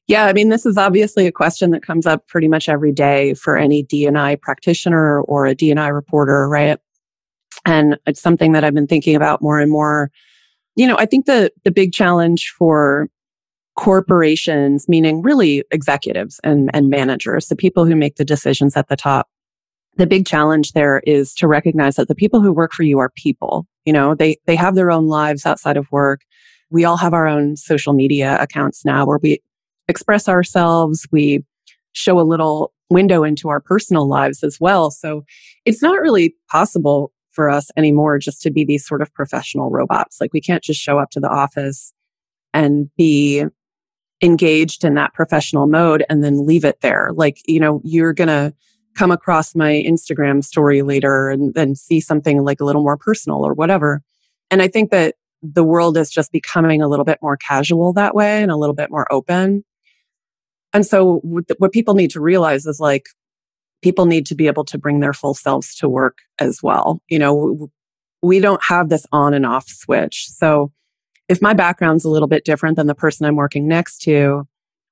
Yeah, 0.08 0.26
I 0.26 0.32
mean, 0.32 0.50
this 0.50 0.64
is 0.64 0.78
obviously 0.78 1.26
a 1.26 1.32
question 1.32 1.72
that 1.72 1.82
comes 1.82 2.06
up 2.06 2.26
pretty 2.28 2.48
much 2.48 2.68
every 2.68 2.92
day 2.92 3.34
for 3.34 3.56
any 3.56 3.82
D&I 3.82 4.36
practitioner 4.36 5.20
or 5.22 5.46
a 5.46 5.54
D&I 5.54 5.88
reporter, 5.88 6.48
right? 6.48 6.78
And 7.64 7.98
it's 8.06 8.22
something 8.22 8.52
that 8.52 8.62
I've 8.62 8.74
been 8.74 8.86
thinking 8.86 9.16
about 9.16 9.42
more 9.42 9.58
and 9.58 9.70
more. 9.70 10.10
You 10.76 10.86
know, 10.86 10.96
I 10.96 11.06
think 11.06 11.26
the 11.26 11.50
the 11.64 11.70
big 11.70 11.92
challenge 11.92 12.54
for 12.56 13.08
corporations, 13.76 14.88
meaning 14.88 15.22
really 15.22 15.64
executives 15.70 16.40
and, 16.42 16.70
and 16.72 16.88
managers, 16.88 17.48
the 17.48 17.56
people 17.56 17.84
who 17.84 17.94
make 17.94 18.16
the 18.16 18.24
decisions 18.24 18.76
at 18.76 18.88
the 18.88 18.96
top, 18.96 19.28
the 19.96 20.06
big 20.06 20.26
challenge 20.26 20.72
there 20.72 21.00
is 21.06 21.34
to 21.34 21.48
recognize 21.48 21.96
that 21.96 22.08
the 22.08 22.14
people 22.14 22.40
who 22.40 22.52
work 22.52 22.72
for 22.72 22.82
you 22.82 22.98
are 22.98 23.10
people. 23.16 23.66
You 23.84 23.92
know, 23.92 24.14
they, 24.14 24.36
they 24.46 24.56
have 24.56 24.74
their 24.74 24.90
own 24.90 25.06
lives 25.06 25.46
outside 25.46 25.76
of 25.76 25.90
work. 25.90 26.22
We 26.70 26.84
all 26.84 26.96
have 26.96 27.14
our 27.14 27.26
own 27.26 27.56
social 27.56 27.92
media 27.92 28.36
accounts 28.40 28.84
now 28.84 29.06
where 29.06 29.18
we 29.22 29.40
express 29.88 30.28
ourselves. 30.28 31.06
We 31.10 31.44
show 31.92 32.20
a 32.20 32.22
little 32.22 32.72
window 32.90 33.24
into 33.24 33.48
our 33.48 33.60
personal 33.60 34.08
lives 34.08 34.42
as 34.42 34.58
well. 34.60 34.90
So 34.90 35.24
it's 35.64 35.82
not 35.82 36.00
really 36.00 36.34
possible 36.50 37.12
for 37.32 37.50
us 37.50 37.70
anymore 37.76 38.18
just 38.18 38.42
to 38.42 38.50
be 38.50 38.64
these 38.64 38.86
sort 38.86 39.02
of 39.02 39.12
professional 39.14 39.70
robots. 39.70 40.20
Like 40.20 40.32
we 40.32 40.40
can't 40.40 40.62
just 40.62 40.80
show 40.80 40.98
up 40.98 41.10
to 41.10 41.20
the 41.20 41.28
office 41.28 41.92
and 42.52 42.90
be 42.96 43.44
engaged 44.22 44.84
in 44.84 44.94
that 44.94 45.14
professional 45.14 45.66
mode 45.66 46.04
and 46.08 46.24
then 46.24 46.46
leave 46.46 46.64
it 46.64 46.80
there. 46.80 47.10
Like, 47.14 47.38
you 47.46 47.60
know, 47.60 47.80
you're 47.84 48.14
going 48.14 48.28
to 48.28 48.54
come 48.96 49.10
across 49.10 49.54
my 49.54 49.72
Instagram 49.86 50.42
story 50.42 50.82
later 50.82 51.28
and 51.28 51.54
then 51.54 51.74
see 51.74 52.00
something 52.00 52.42
like 52.42 52.60
a 52.60 52.64
little 52.64 52.82
more 52.82 52.96
personal 52.96 53.46
or 53.46 53.52
whatever. 53.52 54.02
And 54.50 54.62
I 54.62 54.68
think 54.68 54.90
that 54.90 55.16
the 55.42 55.64
world 55.64 55.96
is 55.96 56.10
just 56.10 56.32
becoming 56.32 56.82
a 56.82 56.88
little 56.88 57.04
bit 57.04 57.18
more 57.20 57.36
casual 57.36 57.92
that 57.92 58.14
way 58.14 58.42
and 58.42 58.50
a 58.50 58.56
little 58.56 58.74
bit 58.74 58.90
more 58.90 59.06
open. 59.12 59.64
And 60.72 60.84
so 60.84 61.20
what 61.22 61.72
people 61.72 61.94
need 61.94 62.10
to 62.10 62.20
realize 62.20 62.66
is 62.66 62.80
like 62.80 63.06
people 63.82 64.06
need 64.06 64.26
to 64.26 64.34
be 64.34 64.46
able 64.46 64.64
to 64.64 64.78
bring 64.78 65.00
their 65.00 65.12
full 65.12 65.34
selves 65.34 65.74
to 65.76 65.88
work 65.88 66.18
as 66.38 66.62
well. 66.62 67.00
You 67.08 67.18
know, 67.18 67.70
we 68.22 68.40
don't 68.40 68.62
have 68.64 68.88
this 68.88 69.06
on 69.12 69.34
and 69.34 69.46
off 69.46 69.68
switch. 69.68 70.26
So 70.28 70.72
if 71.28 71.42
my 71.42 71.54
background's 71.54 72.04
a 72.04 72.10
little 72.10 72.28
bit 72.28 72.44
different 72.44 72.76
than 72.76 72.86
the 72.86 72.94
person 72.94 73.26
I'm 73.26 73.36
working 73.36 73.68
next 73.68 73.98
to, 74.02 74.46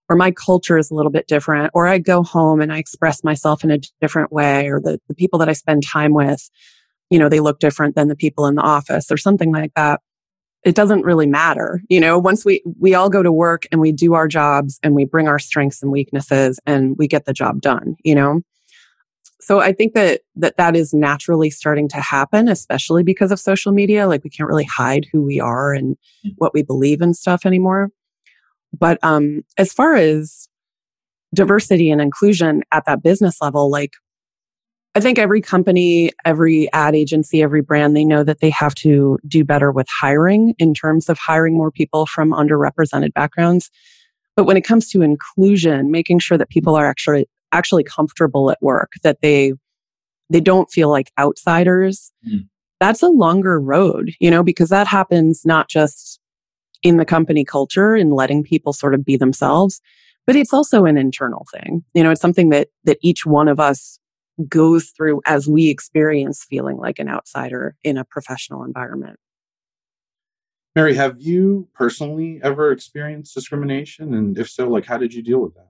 or 0.09 0.17
my 0.17 0.31
culture 0.31 0.79
is 0.79 0.91
a 0.91 0.95
little 0.95 1.13
bit 1.13 1.27
different, 1.27 1.71
or 1.75 1.87
I 1.87 1.99
go 1.99 2.23
home 2.23 2.61
and 2.61 2.73
I 2.73 2.79
express 2.79 3.25
myself 3.25 3.65
in 3.65 3.71
a 3.71 3.79
different 4.01 4.33
way, 4.33 4.69
or 4.69 4.81
the, 4.81 5.01
the 5.09 5.15
people 5.15 5.39
that 5.39 5.49
I 5.49 5.55
spend 5.55 5.83
time 5.87 6.13
with, 6.13 6.51
you 7.11 7.19
know, 7.19 7.29
they 7.29 7.41
look 7.41 7.59
different 7.59 7.95
than 7.95 8.09
the 8.09 8.17
people 8.17 8.47
in 8.47 8.55
the 8.55 8.63
office 8.63 9.11
or 9.11 9.17
something 9.17 9.53
like 9.53 9.73
that 9.75 10.01
it 10.65 10.75
doesn't 10.75 11.03
really 11.03 11.27
matter. 11.27 11.83
You 11.89 12.01
know, 12.01 12.19
once 12.19 12.45
we, 12.45 12.63
we 12.81 12.95
all 12.95 13.11
go 13.11 13.23
to 13.23 13.31
work 13.31 13.67
and 13.71 13.81
we 13.81 13.93
do 13.93 14.15
our 14.15 14.27
jobs 14.27 14.81
and 14.83 14.95
we 14.95 15.05
bring 15.05 15.29
our 15.29 15.39
strengths 15.39 15.83
and 15.83 15.93
weaknesses 15.93 16.59
and 16.67 16.97
we 16.99 17.07
get 17.07 17.27
the 17.27 17.35
job 17.35 17.61
done, 17.61 17.97
you 18.03 18.15
know? 18.15 18.41
So 19.41 19.61
I 19.61 19.73
think 19.73 19.93
that, 19.93 20.23
that 20.37 20.57
that 20.57 20.75
is 20.75 20.95
naturally 20.95 21.51
starting 21.51 21.87
to 21.91 22.01
happen, 22.01 22.49
especially 22.49 23.03
because 23.03 23.31
of 23.31 23.39
social 23.39 23.73
media. 23.73 24.09
Like 24.09 24.25
we 24.25 24.31
can't 24.31 24.49
really 24.49 24.65
hide 24.65 25.07
who 25.13 25.21
we 25.21 25.39
are 25.39 25.75
and 25.75 25.99
mm. 26.27 26.33
what 26.39 26.55
we 26.55 26.63
believe 26.63 27.03
and 27.03 27.15
stuff 27.15 27.45
anymore. 27.45 27.91
But, 28.78 28.99
um, 29.02 29.43
as 29.59 29.73
far 29.73 29.95
as 29.95 30.49
diversity 31.35 31.90
and 31.90 32.00
inclusion 32.00 32.62
at 32.73 32.85
that 32.87 33.02
business 33.02 33.40
level, 33.40 33.71
like 33.71 33.93
I 34.97 35.00
think 35.00 35.19
every 35.19 35.40
company, 35.40 36.12
every 36.25 36.73
ad 36.73 36.95
agency, 36.95 37.43
every 37.43 37.62
brand, 37.62 37.97
they 37.97 38.04
know 38.04 38.23
that 38.23 38.38
they 38.38 38.50
have 38.50 38.75
to 38.76 39.19
do 39.26 39.45
better 39.45 39.73
with 39.73 39.88
hiring 39.90 40.54
in 40.59 40.73
terms 40.73 41.09
of 41.09 41.19
hiring 41.19 41.57
more 41.57 41.73
people 41.73 42.07
from 42.07 42.31
underrepresented 42.31 43.12
backgrounds. 43.12 43.71
But 44.37 44.45
when 44.45 44.57
it 44.57 44.62
comes 44.62 44.88
to 44.90 45.02
inclusion, 45.02 45.90
making 45.90 46.21
sure 46.21 46.38
that 46.38 46.49
people 46.49 46.76
are 46.76 46.87
actually 46.87 47.26
actually 47.50 47.85
comfortable 47.85 48.50
at 48.50 48.59
work, 48.61 48.93
that 49.02 49.21
they 49.21 49.54
they 50.31 50.40
don't 50.40 50.71
feel 50.71 50.90
like 50.90 51.11
outsiders, 51.19 52.12
mm. 52.26 52.47
that's 52.81 53.02
a 53.02 53.09
longer 53.09 53.61
road, 53.61 54.12
you 54.21 54.31
know, 54.31 54.43
because 54.43 54.69
that 54.69 54.87
happens 54.87 55.43
not 55.45 55.69
just 55.69 56.21
in 56.85 56.99
the 56.99 57.05
company 57.05 57.45
culture 57.45 57.95
and 57.95 58.12
letting 58.12 58.45
people 58.45 58.73
sort 58.73 58.95
of 58.95 59.05
be 59.05 59.17
themselves, 59.17 59.81
but 60.26 60.37
it's 60.37 60.53
also 60.53 60.85
an 60.85 60.97
internal 60.97 61.47
thing. 61.53 61.83
You 61.95 62.05
know, 62.05 62.12
it's 62.12 62.21
something 62.21 62.50
that 62.50 62.69
that 62.85 62.99
each 63.03 63.26
one 63.26 63.49
of 63.49 63.59
us 63.59 63.99
goes 64.49 64.91
through 64.91 65.21
as 65.26 65.49
we 65.49 65.69
experience 65.69 66.45
feeling 66.45 66.76
like 66.76 66.99
an 66.99 67.09
outsider 67.09 67.76
in 67.83 67.97
a 67.97 68.05
professional 68.05 68.62
environment. 68.62 69.19
Mary, 70.76 70.95
have 70.95 71.21
you 71.21 71.69
personally 71.73 72.41
ever 72.43 72.73
experienced 72.73 73.33
discrimination? 73.35 74.12
And 74.12 74.37
if 74.37 74.50
so, 74.50 74.69
like 74.69 74.87
how 74.87 74.99
did 74.99 75.14
you 75.14 75.23
deal 75.23 75.41
with 75.41 75.55
that? 75.55 75.69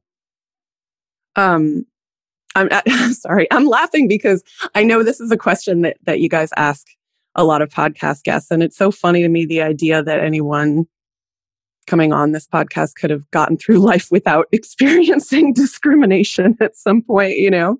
Um, 1.36 1.86
I'm 2.56 2.70
sorry, 3.12 3.46
I'm 3.50 3.66
laughing 3.66 4.08
because 4.08 4.42
I 4.74 4.82
know 4.82 5.02
this 5.02 5.20
is 5.20 5.30
a 5.30 5.36
question 5.36 5.82
that, 5.82 5.98
that 6.04 6.20
you 6.20 6.28
guys 6.28 6.50
ask 6.56 6.86
a 7.34 7.44
lot 7.44 7.62
of 7.62 7.68
podcast 7.68 8.22
guests. 8.22 8.50
And 8.50 8.62
it's 8.62 8.76
so 8.76 8.90
funny 8.90 9.22
to 9.22 9.28
me 9.28 9.44
the 9.44 9.62
idea 9.62 10.02
that 10.02 10.20
anyone 10.20 10.86
coming 11.86 12.12
on 12.12 12.32
this 12.32 12.46
podcast 12.46 12.94
could 12.96 13.10
have 13.10 13.30
gotten 13.30 13.56
through 13.56 13.78
life 13.80 14.08
without 14.10 14.46
experiencing 14.52 15.52
discrimination 15.54 16.56
at 16.60 16.76
some 16.76 17.02
point, 17.02 17.36
you 17.36 17.50
know? 17.50 17.78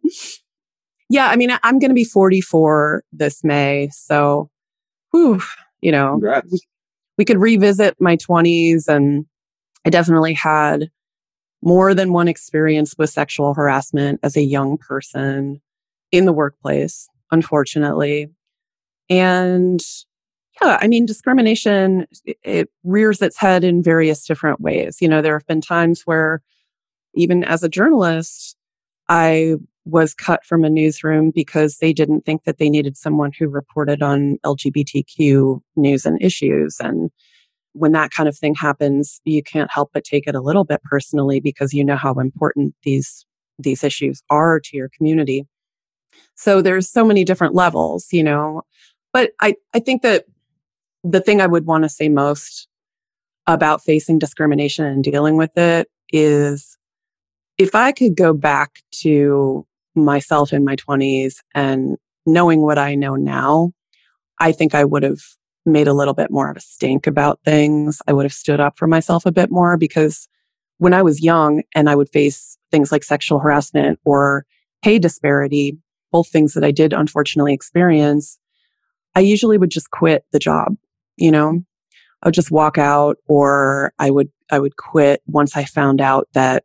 Yeah, 1.10 1.28
I 1.28 1.36
mean, 1.36 1.50
I'm 1.62 1.78
going 1.78 1.90
to 1.90 1.94
be 1.94 2.04
44 2.04 3.04
this 3.12 3.44
May. 3.44 3.90
So, 3.92 4.50
whew, 5.12 5.40
you 5.80 5.92
know, 5.92 6.18
we, 6.50 6.60
we 7.18 7.24
could 7.24 7.38
revisit 7.38 8.00
my 8.00 8.16
20s. 8.16 8.88
And 8.88 9.26
I 9.84 9.90
definitely 9.90 10.32
had 10.32 10.88
more 11.62 11.94
than 11.94 12.12
one 12.12 12.28
experience 12.28 12.94
with 12.96 13.10
sexual 13.10 13.54
harassment 13.54 14.20
as 14.22 14.36
a 14.36 14.42
young 14.42 14.78
person 14.78 15.60
in 16.10 16.24
the 16.24 16.32
workplace, 16.32 17.08
unfortunately. 17.30 18.28
And 19.10 19.80
yeah, 20.62 20.78
I 20.80 20.86
mean, 20.86 21.06
discrimination, 21.06 22.06
it 22.42 22.70
rears 22.84 23.20
its 23.20 23.36
head 23.36 23.64
in 23.64 23.82
various 23.82 24.24
different 24.24 24.60
ways. 24.60 24.98
You 25.00 25.08
know, 25.08 25.20
there 25.20 25.36
have 25.36 25.46
been 25.46 25.60
times 25.60 26.02
where 26.04 26.42
even 27.14 27.44
as 27.44 27.62
a 27.62 27.68
journalist, 27.68 28.56
I 29.08 29.56
was 29.84 30.14
cut 30.14 30.44
from 30.44 30.64
a 30.64 30.70
newsroom 30.70 31.30
because 31.34 31.78
they 31.78 31.92
didn't 31.92 32.22
think 32.22 32.44
that 32.44 32.58
they 32.58 32.70
needed 32.70 32.96
someone 32.96 33.32
who 33.38 33.48
reported 33.48 34.02
on 34.02 34.38
LGBTQ 34.44 35.60
news 35.76 36.06
and 36.06 36.22
issues. 36.22 36.78
And 36.80 37.10
when 37.72 37.92
that 37.92 38.10
kind 38.12 38.28
of 38.28 38.38
thing 38.38 38.54
happens, 38.54 39.20
you 39.24 39.42
can't 39.42 39.70
help 39.70 39.90
but 39.92 40.04
take 40.04 40.26
it 40.26 40.34
a 40.34 40.40
little 40.40 40.64
bit 40.64 40.82
personally 40.84 41.40
because 41.40 41.74
you 41.74 41.84
know 41.84 41.96
how 41.96 42.14
important 42.14 42.74
these 42.84 43.26
these 43.58 43.84
issues 43.84 44.22
are 44.30 44.58
to 44.58 44.76
your 44.76 44.88
community. 44.96 45.46
So 46.34 46.62
there's 46.62 46.90
so 46.90 47.04
many 47.04 47.24
different 47.24 47.54
levels, 47.54 48.08
you 48.10 48.22
know. 48.22 48.62
But 49.12 49.32
I, 49.40 49.54
I 49.72 49.78
think 49.78 50.02
that 50.02 50.24
the 51.04 51.20
thing 51.20 51.40
I 51.40 51.46
would 51.46 51.66
want 51.66 51.84
to 51.84 51.88
say 51.88 52.08
most 52.08 52.66
about 53.46 53.84
facing 53.84 54.18
discrimination 54.18 54.86
and 54.86 55.04
dealing 55.04 55.36
with 55.36 55.56
it 55.58 55.88
is 56.10 56.78
if 57.58 57.74
I 57.74 57.92
could 57.92 58.16
go 58.16 58.32
back 58.32 58.80
to 59.02 59.66
myself 59.94 60.52
in 60.52 60.64
my 60.64 60.76
20s 60.76 61.36
and 61.54 61.96
knowing 62.26 62.62
what 62.62 62.78
I 62.78 62.94
know 62.94 63.14
now, 63.16 63.72
I 64.40 64.50
think 64.50 64.74
I 64.74 64.84
would 64.84 65.02
have 65.02 65.20
made 65.66 65.86
a 65.86 65.92
little 65.92 66.14
bit 66.14 66.30
more 66.30 66.50
of 66.50 66.56
a 66.56 66.60
stink 66.60 67.06
about 67.06 67.40
things. 67.44 68.00
I 68.06 68.12
would 68.12 68.24
have 68.24 68.32
stood 68.32 68.60
up 68.60 68.76
for 68.76 68.86
myself 68.86 69.26
a 69.26 69.32
bit 69.32 69.50
more 69.50 69.76
because 69.76 70.26
when 70.78 70.94
I 70.94 71.02
was 71.02 71.22
young 71.22 71.62
and 71.74 71.88
I 71.88 71.94
would 71.94 72.08
face 72.08 72.58
things 72.70 72.90
like 72.90 73.04
sexual 73.04 73.38
harassment 73.38 74.00
or 74.04 74.46
pay 74.82 74.98
disparity, 74.98 75.78
both 76.10 76.28
things 76.28 76.54
that 76.54 76.64
I 76.64 76.70
did 76.70 76.92
unfortunately 76.92 77.54
experience, 77.54 78.38
I 79.14 79.20
usually 79.20 79.58
would 79.58 79.70
just 79.70 79.90
quit 79.90 80.24
the 80.32 80.38
job, 80.38 80.76
you 81.16 81.30
know? 81.30 81.62
I 82.22 82.28
would 82.28 82.34
just 82.34 82.50
walk 82.50 82.78
out 82.78 83.18
or 83.28 83.92
I 83.98 84.10
would 84.10 84.30
I 84.50 84.58
would 84.58 84.76
quit 84.76 85.22
once 85.26 85.56
I 85.56 85.64
found 85.64 86.00
out 86.00 86.28
that 86.32 86.64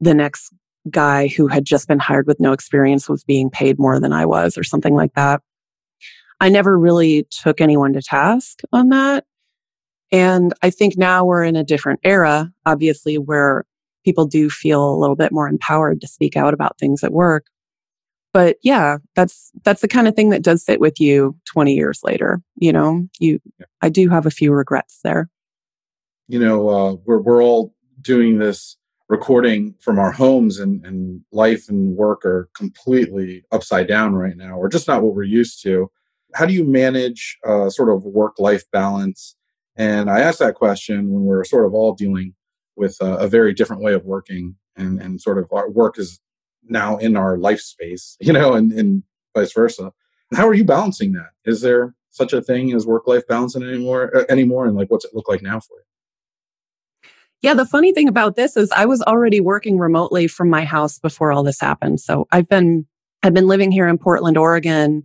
the 0.00 0.14
next 0.14 0.52
guy 0.90 1.28
who 1.28 1.46
had 1.46 1.64
just 1.64 1.88
been 1.88 1.98
hired 1.98 2.26
with 2.26 2.40
no 2.40 2.52
experience 2.52 3.08
was 3.08 3.24
being 3.24 3.50
paid 3.50 3.78
more 3.78 4.00
than 4.00 4.12
I 4.12 4.26
was 4.26 4.56
or 4.56 4.64
something 4.64 4.94
like 4.94 5.14
that. 5.14 5.42
I 6.40 6.48
never 6.48 6.78
really 6.78 7.26
took 7.30 7.60
anyone 7.60 7.92
to 7.92 8.02
task 8.02 8.60
on 8.72 8.88
that. 8.90 9.24
And 10.10 10.54
I 10.62 10.70
think 10.70 10.96
now 10.96 11.24
we're 11.24 11.44
in 11.44 11.56
a 11.56 11.64
different 11.64 12.00
era, 12.02 12.50
obviously, 12.66 13.18
where 13.18 13.64
people 14.04 14.26
do 14.26 14.48
feel 14.48 14.90
a 14.90 14.98
little 14.98 15.16
bit 15.16 15.32
more 15.32 15.48
empowered 15.48 16.00
to 16.00 16.08
speak 16.08 16.36
out 16.36 16.54
about 16.54 16.78
things 16.78 17.04
at 17.04 17.12
work. 17.12 17.46
But 18.32 18.56
yeah, 18.62 18.98
that's 19.16 19.50
that's 19.64 19.80
the 19.80 19.88
kind 19.88 20.06
of 20.06 20.14
thing 20.14 20.30
that 20.30 20.42
does 20.42 20.64
sit 20.64 20.80
with 20.80 21.00
you 21.00 21.36
20 21.46 21.74
years 21.74 22.00
later. 22.04 22.40
You 22.56 22.72
know, 22.72 23.08
you 23.18 23.40
I 23.82 23.88
do 23.88 24.08
have 24.08 24.26
a 24.26 24.30
few 24.30 24.52
regrets 24.52 25.00
there. 25.02 25.28
You 26.28 26.38
know, 26.38 26.68
uh, 26.68 26.92
we're 27.04 27.20
we're 27.20 27.42
all 27.42 27.74
doing 28.00 28.38
this 28.38 28.76
recording 29.08 29.74
from 29.80 29.98
our 29.98 30.12
homes 30.12 30.60
and, 30.60 30.86
and 30.86 31.20
life 31.32 31.68
and 31.68 31.96
work 31.96 32.24
are 32.24 32.48
completely 32.54 33.44
upside 33.50 33.88
down 33.88 34.14
right 34.14 34.36
now, 34.36 34.56
or 34.56 34.68
just 34.68 34.86
not 34.86 35.02
what 35.02 35.14
we're 35.14 35.24
used 35.24 35.60
to. 35.64 35.90
How 36.34 36.46
do 36.46 36.52
you 36.52 36.64
manage 36.64 37.36
uh, 37.44 37.68
sort 37.70 37.88
of 37.88 38.04
work 38.04 38.38
life 38.38 38.62
balance? 38.70 39.34
And 39.74 40.08
I 40.08 40.20
ask 40.20 40.38
that 40.38 40.54
question 40.54 41.10
when 41.10 41.24
we're 41.24 41.42
sort 41.42 41.66
of 41.66 41.74
all 41.74 41.92
dealing 41.94 42.34
with 42.76 42.96
a, 43.00 43.16
a 43.16 43.28
very 43.28 43.52
different 43.52 43.82
way 43.82 43.92
of 43.92 44.04
working, 44.04 44.54
and, 44.76 45.02
and 45.02 45.20
sort 45.20 45.38
of 45.38 45.48
our 45.52 45.68
work 45.68 45.98
is 45.98 46.20
now 46.64 46.96
in 46.96 47.16
our 47.16 47.36
life 47.36 47.60
space, 47.60 48.16
you 48.20 48.32
know, 48.32 48.54
and, 48.54 48.72
and 48.72 49.02
vice 49.34 49.52
versa. 49.52 49.92
How 50.34 50.46
are 50.46 50.54
you 50.54 50.64
balancing 50.64 51.12
that? 51.12 51.30
Is 51.44 51.60
there 51.60 51.94
such 52.10 52.32
a 52.32 52.42
thing 52.42 52.72
as 52.72 52.86
work 52.86 53.06
life 53.06 53.26
balancing 53.26 53.62
anymore? 53.62 54.16
Uh, 54.16 54.24
anymore, 54.28 54.66
and 54.66 54.76
like, 54.76 54.90
what's 54.90 55.04
it 55.04 55.14
look 55.14 55.28
like 55.28 55.42
now 55.42 55.60
for 55.60 55.78
you? 55.78 57.10
Yeah, 57.42 57.54
the 57.54 57.66
funny 57.66 57.92
thing 57.92 58.06
about 58.06 58.36
this 58.36 58.56
is 58.56 58.70
I 58.70 58.84
was 58.84 59.00
already 59.02 59.40
working 59.40 59.78
remotely 59.78 60.26
from 60.26 60.50
my 60.50 60.64
house 60.64 60.98
before 60.98 61.32
all 61.32 61.42
this 61.42 61.58
happened. 61.58 62.00
So 62.00 62.28
I've 62.30 62.48
been 62.48 62.86
I've 63.22 63.34
been 63.34 63.48
living 63.48 63.70
here 63.72 63.88
in 63.88 63.98
Portland, 63.98 64.36
Oregon 64.36 65.02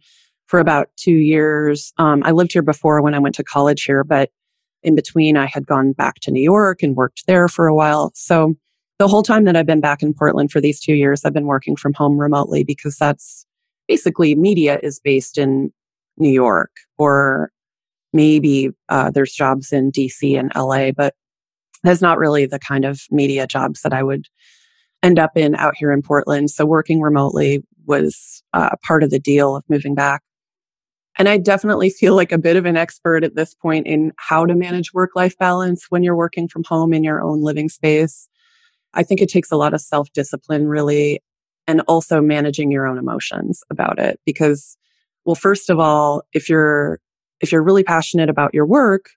for 0.47 0.59
about 0.59 0.89
two 0.97 1.12
years. 1.12 1.93
Um, 1.97 2.21
I 2.24 2.31
lived 2.31 2.53
here 2.53 2.62
before 2.62 3.01
when 3.01 3.13
I 3.13 3.19
went 3.19 3.35
to 3.35 3.43
college 3.43 3.83
here, 3.83 4.03
but 4.03 4.31
in 4.83 4.95
between, 4.95 5.35
I 5.35 5.47
had 5.47 5.65
gone 5.65 5.93
back 5.93 6.19
to 6.21 6.31
New 6.31 6.43
York 6.43 6.83
and 6.83 6.95
worked 6.95 7.25
there 7.25 7.47
for 7.47 7.67
a 7.67 7.74
while. 7.74 8.12
So 8.13 8.55
the 8.97 9.07
whole 9.07 9.23
time 9.23 9.43
that 9.45 9.55
I've 9.55 9.65
been 9.65 9.81
back 9.81 10.01
in 10.01 10.13
Portland 10.13 10.51
for 10.51 10.61
these 10.61 10.79
two 10.79 10.93
years, 10.93 11.25
I've 11.25 11.33
been 11.33 11.45
working 11.45 11.75
from 11.75 11.93
home 11.93 12.17
remotely 12.17 12.63
because 12.63 12.97
that's 12.97 13.45
basically 13.87 14.35
media 14.35 14.79
is 14.81 14.99
based 14.99 15.37
in 15.37 15.71
New 16.17 16.31
York 16.31 16.71
or 16.97 17.51
maybe 18.13 18.69
uh, 18.89 19.11
there's 19.11 19.33
jobs 19.33 19.73
in 19.73 19.91
DC 19.91 20.39
and 20.39 20.51
LA, 20.55 20.91
but 20.91 21.13
that's 21.83 22.01
not 22.01 22.17
really 22.17 22.45
the 22.45 22.59
kind 22.59 22.85
of 22.85 23.01
media 23.11 23.45
jobs 23.45 23.81
that 23.81 23.93
I 23.93 24.01
would 24.01 24.25
end 25.03 25.19
up 25.19 25.31
in 25.35 25.55
out 25.55 25.75
here 25.75 25.91
in 25.91 26.01
Portland. 26.01 26.49
So 26.49 26.65
working 26.65 27.01
remotely 27.01 27.63
was 27.85 28.41
uh, 28.53 28.75
part 28.83 29.03
of 29.03 29.11
the 29.11 29.19
deal 29.19 29.55
of 29.55 29.63
moving 29.69 29.93
back. 29.93 30.21
And 31.17 31.29
I 31.29 31.37
definitely 31.37 31.89
feel 31.89 32.15
like 32.15 32.31
a 32.31 32.37
bit 32.37 32.55
of 32.55 32.65
an 32.65 32.75
expert 32.75 33.23
at 33.23 33.35
this 33.35 33.53
point 33.53 33.87
in 33.87 34.11
how 34.17 34.45
to 34.45 34.55
manage 34.55 34.93
work 34.93 35.11
life 35.15 35.37
balance 35.37 35.85
when 35.89 36.03
you're 36.03 36.15
working 36.15 36.47
from 36.47 36.63
home 36.63 36.93
in 36.93 37.03
your 37.03 37.21
own 37.21 37.41
living 37.41 37.69
space. 37.69 38.27
I 38.95 39.03
think 39.03 39.21
it 39.21 39.29
takes 39.29 39.51
a 39.51 39.57
lot 39.57 39.73
of 39.73 39.81
self 39.81 40.11
discipline, 40.13 40.67
really, 40.67 41.21
and 41.67 41.81
also 41.81 42.21
managing 42.21 42.71
your 42.71 42.87
own 42.87 42.97
emotions 42.97 43.63
about 43.69 43.99
it. 43.99 44.19
Because, 44.25 44.77
well, 45.25 45.35
first 45.35 45.69
of 45.69 45.79
all, 45.79 46.23
if 46.33 46.49
you're, 46.49 46.99
if 47.41 47.51
you're 47.51 47.63
really 47.63 47.83
passionate 47.83 48.29
about 48.29 48.53
your 48.53 48.65
work 48.65 49.09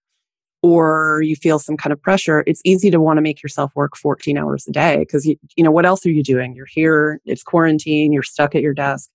or 0.63 1.21
you 1.23 1.37
feel 1.37 1.59
some 1.59 1.77
kind 1.77 1.93
of 1.93 2.03
pressure, 2.03 2.45
it's 2.47 2.63
easy 2.65 2.91
to 2.91 3.01
want 3.01 3.17
to 3.19 3.23
make 3.23 3.43
yourself 3.43 3.71
work 3.77 3.97
14 3.97 4.37
hours 4.37 4.67
a 4.69 4.73
day 4.73 4.99
because 4.99 5.25
you, 5.25 5.37
you 5.57 5.63
know, 5.63 5.71
what 5.71 5.87
else 5.87 6.05
are 6.05 6.11
you 6.11 6.23
doing? 6.23 6.55
You're 6.55 6.67
here, 6.67 7.21
it's 7.25 7.45
quarantine, 7.45 8.13
you're 8.13 8.23
stuck 8.23 8.55
at 8.55 8.63
your 8.63 8.75
desk 8.75 9.09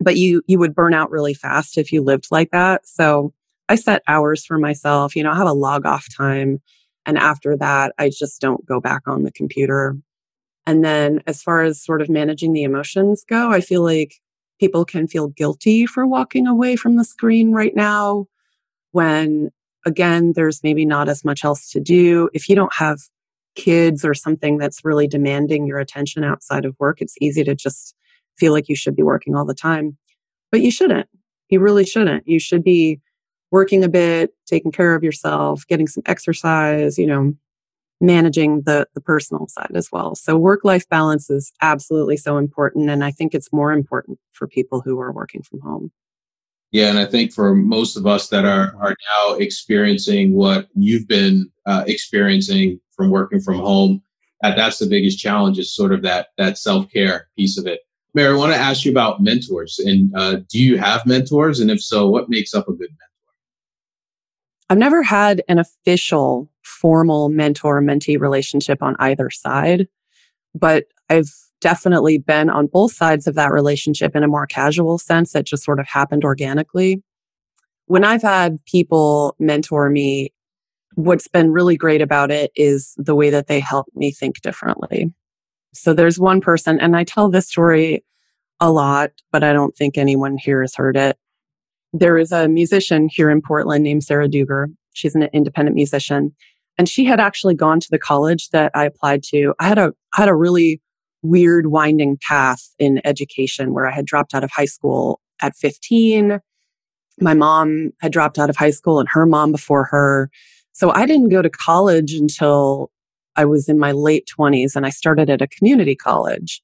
but 0.00 0.16
you 0.16 0.42
you 0.46 0.58
would 0.58 0.74
burn 0.74 0.94
out 0.94 1.10
really 1.10 1.34
fast 1.34 1.78
if 1.78 1.92
you 1.92 2.02
lived 2.02 2.26
like 2.30 2.50
that 2.50 2.86
so 2.86 3.32
i 3.68 3.74
set 3.74 4.02
hours 4.08 4.44
for 4.44 4.58
myself 4.58 5.14
you 5.14 5.22
know 5.22 5.30
i 5.30 5.36
have 5.36 5.46
a 5.46 5.52
log 5.52 5.86
off 5.86 6.06
time 6.16 6.60
and 7.10 7.18
after 7.18 7.56
that 7.56 7.92
i 7.98 8.08
just 8.08 8.40
don't 8.40 8.64
go 8.64 8.80
back 8.80 9.02
on 9.06 9.22
the 9.24 9.32
computer 9.32 9.96
and 10.66 10.84
then 10.84 11.20
as 11.26 11.42
far 11.42 11.62
as 11.62 11.82
sort 11.82 12.00
of 12.00 12.08
managing 12.08 12.52
the 12.52 12.62
emotions 12.62 13.24
go 13.28 13.50
i 13.50 13.60
feel 13.60 13.82
like 13.82 14.14
people 14.58 14.84
can 14.84 15.06
feel 15.06 15.28
guilty 15.28 15.86
for 15.86 16.06
walking 16.06 16.46
away 16.46 16.76
from 16.76 16.96
the 16.96 17.04
screen 17.04 17.52
right 17.52 17.74
now 17.74 18.26
when 18.92 19.50
again 19.84 20.32
there's 20.34 20.62
maybe 20.62 20.84
not 20.84 21.08
as 21.08 21.24
much 21.24 21.44
else 21.44 21.70
to 21.70 21.80
do 21.80 22.30
if 22.32 22.48
you 22.48 22.54
don't 22.54 22.74
have 22.74 22.98
kids 23.56 24.04
or 24.04 24.14
something 24.14 24.58
that's 24.58 24.84
really 24.84 25.08
demanding 25.08 25.66
your 25.66 25.80
attention 25.80 26.22
outside 26.22 26.64
of 26.64 26.76
work 26.78 27.00
it's 27.00 27.16
easy 27.20 27.42
to 27.42 27.54
just 27.54 27.94
feel 28.40 28.52
like 28.52 28.68
you 28.68 28.74
should 28.74 28.96
be 28.96 29.02
working 29.04 29.36
all 29.36 29.44
the 29.44 29.54
time. 29.54 29.96
But 30.50 30.62
you 30.62 30.72
shouldn't. 30.72 31.08
You 31.50 31.60
really 31.60 31.84
shouldn't. 31.84 32.26
You 32.26 32.40
should 32.40 32.64
be 32.64 33.00
working 33.50 33.84
a 33.84 33.88
bit, 33.88 34.34
taking 34.46 34.72
care 34.72 34.94
of 34.94 35.02
yourself, 35.02 35.66
getting 35.66 35.86
some 35.86 36.02
exercise, 36.06 36.98
you 36.98 37.06
know, 37.06 37.34
managing 38.00 38.62
the 38.62 38.86
the 38.94 39.00
personal 39.00 39.46
side 39.48 39.72
as 39.74 39.90
well. 39.92 40.14
So 40.14 40.36
work 40.36 40.64
life 40.64 40.88
balance 40.88 41.28
is 41.30 41.52
absolutely 41.60 42.16
so 42.16 42.38
important 42.38 42.90
and 42.90 43.04
I 43.04 43.10
think 43.10 43.34
it's 43.34 43.52
more 43.52 43.72
important 43.72 44.18
for 44.32 44.46
people 44.46 44.80
who 44.80 44.98
are 45.00 45.12
working 45.12 45.42
from 45.42 45.60
home. 45.60 45.92
Yeah, 46.72 46.88
and 46.88 46.98
I 46.98 47.04
think 47.04 47.32
for 47.32 47.54
most 47.54 47.96
of 47.96 48.06
us 48.06 48.28
that 48.28 48.44
are 48.44 48.74
are 48.78 48.94
now 49.18 49.34
experiencing 49.34 50.34
what 50.34 50.68
you've 50.74 51.08
been 51.08 51.50
uh, 51.66 51.84
experiencing 51.86 52.80
from 52.96 53.10
working 53.10 53.40
from 53.40 53.58
home, 53.58 54.02
that 54.42 54.56
that's 54.56 54.78
the 54.78 54.86
biggest 54.86 55.18
challenge 55.18 55.58
is 55.58 55.74
sort 55.74 55.92
of 55.92 56.02
that 56.02 56.28
that 56.38 56.58
self 56.58 56.90
care 56.92 57.28
piece 57.36 57.58
of 57.58 57.66
it. 57.66 57.80
Mary, 58.14 58.34
I 58.34 58.36
want 58.36 58.52
to 58.52 58.58
ask 58.58 58.84
you 58.84 58.90
about 58.90 59.22
mentors. 59.22 59.78
And 59.78 60.12
uh, 60.16 60.36
do 60.48 60.58
you 60.58 60.78
have 60.78 61.06
mentors? 61.06 61.60
And 61.60 61.70
if 61.70 61.82
so, 61.82 62.08
what 62.08 62.28
makes 62.28 62.54
up 62.54 62.68
a 62.68 62.72
good 62.72 62.90
mentor? 62.90 63.09
I've 64.70 64.78
never 64.78 65.02
had 65.02 65.42
an 65.48 65.58
official, 65.58 66.48
formal 66.62 67.28
mentor 67.28 67.82
mentee 67.82 68.20
relationship 68.20 68.82
on 68.82 68.94
either 69.00 69.28
side, 69.28 69.88
but 70.54 70.84
I've 71.10 71.30
definitely 71.60 72.18
been 72.18 72.48
on 72.48 72.68
both 72.68 72.92
sides 72.92 73.26
of 73.26 73.34
that 73.34 73.50
relationship 73.50 74.14
in 74.14 74.22
a 74.22 74.28
more 74.28 74.46
casual 74.46 74.96
sense 74.96 75.32
that 75.32 75.44
just 75.44 75.64
sort 75.64 75.80
of 75.80 75.88
happened 75.88 76.24
organically. 76.24 77.02
When 77.86 78.04
I've 78.04 78.22
had 78.22 78.64
people 78.64 79.34
mentor 79.40 79.90
me, 79.90 80.32
what's 80.94 81.26
been 81.26 81.50
really 81.50 81.76
great 81.76 82.00
about 82.00 82.30
it 82.30 82.52
is 82.54 82.94
the 82.96 83.16
way 83.16 83.28
that 83.30 83.48
they 83.48 83.58
help 83.58 83.88
me 83.96 84.12
think 84.12 84.40
differently. 84.40 85.12
So 85.74 85.94
there's 85.94 86.18
one 86.18 86.40
person, 86.40 86.80
and 86.80 86.96
I 86.96 87.02
tell 87.02 87.28
this 87.28 87.48
story 87.48 88.04
a 88.60 88.70
lot, 88.70 89.10
but 89.32 89.42
I 89.42 89.52
don't 89.52 89.76
think 89.76 89.98
anyone 89.98 90.36
here 90.38 90.60
has 90.60 90.76
heard 90.76 90.96
it. 90.96 91.18
There 91.92 92.18
is 92.18 92.32
a 92.32 92.48
musician 92.48 93.08
here 93.10 93.30
in 93.30 93.42
Portland 93.42 93.84
named 93.84 94.04
Sarah 94.04 94.28
Dougher. 94.28 94.68
She's 94.92 95.14
an 95.14 95.24
independent 95.32 95.74
musician. 95.74 96.34
And 96.78 96.88
she 96.88 97.04
had 97.04 97.20
actually 97.20 97.54
gone 97.54 97.80
to 97.80 97.88
the 97.90 97.98
college 97.98 98.48
that 98.50 98.70
I 98.74 98.84
applied 98.84 99.22
to. 99.24 99.54
I 99.58 99.68
had 99.68 99.78
a 99.78 99.92
I 100.16 100.20
had 100.20 100.28
a 100.28 100.34
really 100.34 100.80
weird 101.22 101.66
winding 101.66 102.18
path 102.26 102.62
in 102.78 103.00
education 103.04 103.74
where 103.74 103.86
I 103.86 103.92
had 103.92 104.06
dropped 104.06 104.34
out 104.34 104.44
of 104.44 104.50
high 104.50 104.64
school 104.64 105.20
at 105.42 105.54
15. 105.56 106.40
My 107.20 107.34
mom 107.34 107.90
had 108.00 108.12
dropped 108.12 108.38
out 108.38 108.48
of 108.48 108.56
high 108.56 108.70
school 108.70 108.98
and 108.98 109.08
her 109.10 109.26
mom 109.26 109.52
before 109.52 109.84
her. 109.84 110.30
So 110.72 110.90
I 110.90 111.04
didn't 111.04 111.28
go 111.28 111.42
to 111.42 111.50
college 111.50 112.14
until 112.14 112.90
I 113.36 113.44
was 113.44 113.68
in 113.68 113.78
my 113.78 113.92
late 113.92 114.28
20s 114.38 114.74
and 114.74 114.86
I 114.86 114.90
started 114.90 115.28
at 115.28 115.42
a 115.42 115.48
community 115.48 115.94
college. 115.94 116.62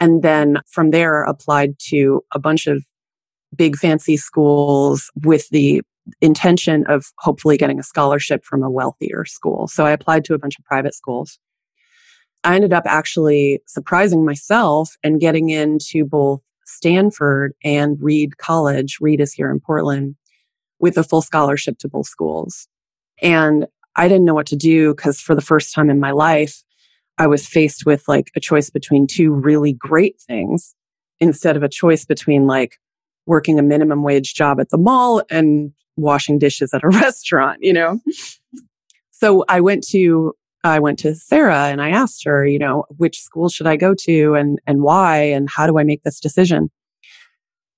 And 0.00 0.22
then 0.22 0.58
from 0.66 0.90
there, 0.90 1.22
applied 1.24 1.78
to 1.88 2.22
a 2.32 2.38
bunch 2.38 2.66
of 2.66 2.84
big 3.54 3.76
fancy 3.76 4.16
schools 4.16 5.10
with 5.24 5.48
the 5.50 5.82
intention 6.20 6.86
of 6.86 7.06
hopefully 7.18 7.56
getting 7.56 7.78
a 7.78 7.82
scholarship 7.82 8.44
from 8.44 8.62
a 8.62 8.70
wealthier 8.70 9.24
school. 9.24 9.68
So 9.68 9.84
I 9.84 9.90
applied 9.90 10.24
to 10.26 10.34
a 10.34 10.38
bunch 10.38 10.58
of 10.58 10.64
private 10.64 10.94
schools. 10.94 11.38
I 12.44 12.54
ended 12.54 12.72
up 12.72 12.84
actually 12.86 13.60
surprising 13.66 14.24
myself 14.24 14.96
and 15.02 15.20
getting 15.20 15.50
into 15.50 16.04
both 16.04 16.40
Stanford 16.64 17.52
and 17.64 17.98
Reed 18.00 18.38
College. 18.38 18.98
Reed 19.00 19.20
is 19.20 19.32
here 19.32 19.50
in 19.50 19.60
Portland 19.60 20.16
with 20.78 20.96
a 20.96 21.04
full 21.04 21.22
scholarship 21.22 21.78
to 21.78 21.88
both 21.88 22.06
schools. 22.06 22.68
And 23.20 23.66
I 23.96 24.06
didn't 24.06 24.24
know 24.24 24.34
what 24.34 24.46
to 24.46 24.56
do 24.56 24.94
because 24.94 25.20
for 25.20 25.34
the 25.34 25.42
first 25.42 25.74
time 25.74 25.90
in 25.90 25.98
my 25.98 26.12
life, 26.12 26.62
I 27.18 27.26
was 27.26 27.46
faced 27.46 27.84
with 27.84 28.06
like 28.06 28.30
a 28.36 28.40
choice 28.40 28.70
between 28.70 29.06
two 29.08 29.32
really 29.32 29.72
great 29.72 30.20
things 30.20 30.74
instead 31.18 31.56
of 31.56 31.64
a 31.64 31.68
choice 31.68 32.04
between 32.04 32.46
like 32.46 32.76
working 33.28 33.58
a 33.58 33.62
minimum 33.62 34.02
wage 34.02 34.34
job 34.34 34.58
at 34.58 34.70
the 34.70 34.78
mall 34.78 35.22
and 35.30 35.72
washing 35.96 36.38
dishes 36.38 36.74
at 36.74 36.82
a 36.82 36.88
restaurant, 37.04 37.58
you 37.60 37.72
know? 37.72 38.00
So 39.10 39.44
I 39.48 39.60
went 39.60 39.86
to 39.88 40.34
I 40.64 40.80
went 40.80 40.98
to 41.00 41.14
Sarah 41.14 41.66
and 41.66 41.80
I 41.80 41.90
asked 41.90 42.24
her, 42.24 42.44
you 42.44 42.58
know, 42.58 42.84
which 42.96 43.20
school 43.20 43.48
should 43.48 43.68
I 43.68 43.76
go 43.76 43.94
to 44.00 44.34
and 44.34 44.58
and 44.66 44.82
why 44.82 45.18
and 45.18 45.48
how 45.48 45.66
do 45.66 45.78
I 45.78 45.84
make 45.84 46.02
this 46.02 46.18
decision? 46.18 46.70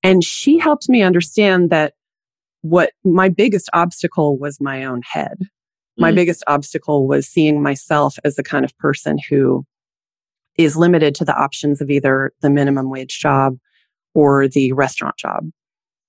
And 0.03 0.25
she 0.25 0.59
helped 0.59 0.89
me 0.89 1.03
understand 1.03 1.69
that 1.71 1.93
what 2.63 2.93
my 3.05 3.29
biggest 3.29 3.69
obstacle 3.75 4.39
was 4.39 4.61
my 4.61 4.85
own 4.85 5.03
head 5.03 5.37
my 6.01 6.11
mm. 6.11 6.15
biggest 6.15 6.43
obstacle 6.47 7.07
was 7.07 7.29
seeing 7.29 7.63
myself 7.63 8.19
as 8.25 8.37
the 8.37 8.43
kind 8.43 8.65
of 8.65 8.77
person 8.79 9.19
who 9.29 9.65
is 10.57 10.77
limited 10.77 11.15
to 11.17 11.25
the 11.25 11.37
options 11.37 11.81
of 11.81 11.91
either 11.91 12.33
the 12.41 12.51
minimum 12.51 12.91
wage 12.91 13.19
job 13.21 13.57
or 14.15 14.49
the 14.49 14.73
restaurant 14.73 15.17
job. 15.17 15.51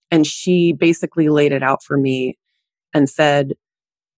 And 0.09 0.27
she 0.27 0.73
basically 0.73 1.29
laid 1.29 1.51
it 1.51 1.63
out 1.63 1.83
for 1.83 1.97
me 1.97 2.37
and 2.93 3.09
said, 3.09 3.53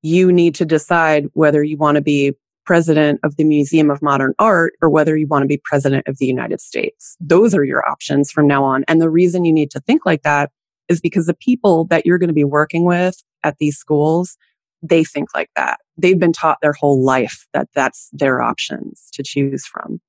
you 0.02 0.32
need 0.32 0.56
to 0.56 0.66
decide 0.66 1.28
whether 1.34 1.64
you 1.64 1.78
want 1.78 1.96
to 1.96 2.02
be 2.02 2.34
president 2.66 3.20
of 3.24 3.36
the 3.36 3.44
Museum 3.44 3.92
of 3.92 4.02
Modern 4.02 4.34
Art 4.40 4.74
or 4.82 4.90
whether 4.90 5.18
you 5.18 5.28
want 5.28 5.44
to 5.44 5.48
be 5.48 5.62
president 5.64 6.08
of 6.08 6.18
the 6.18 6.26
United 6.26 6.62
States. 6.62 7.16
Those 7.20 7.54
are 7.54 7.64
your 7.64 7.88
options 7.88 8.32
from 8.32 8.48
now 8.48 8.64
on. 8.64 8.84
And 8.88 9.02
the 9.02 9.10
reason 9.10 9.46
you 9.46 9.54
need 9.54 9.70
to 9.72 9.82
think 9.82 10.06
like 10.06 10.24
that 10.24 10.52
is 10.88 11.02
because 11.02 11.26
the 11.26 11.34
people 11.34 11.86
that 11.86 12.06
you're 12.06 12.18
going 12.18 12.30
to 12.30 12.34
be 12.34 12.44
working 12.44 12.86
with 12.86 13.22
at 13.44 13.58
these 13.60 13.78
schools 13.78 14.38
they 14.84 15.04
think 15.04 15.30
like 15.34 15.50
that. 15.56 15.80
They've 15.98 16.20
been 16.20 16.34
taught 16.34 16.60
their 16.62 16.74
whole 16.74 17.04
life 17.04 17.48
that 17.54 17.70
that's 17.74 18.10
their 18.12 18.42
options 18.42 19.08
to 19.14 19.24
choose 19.24 19.66
from. 19.66 20.02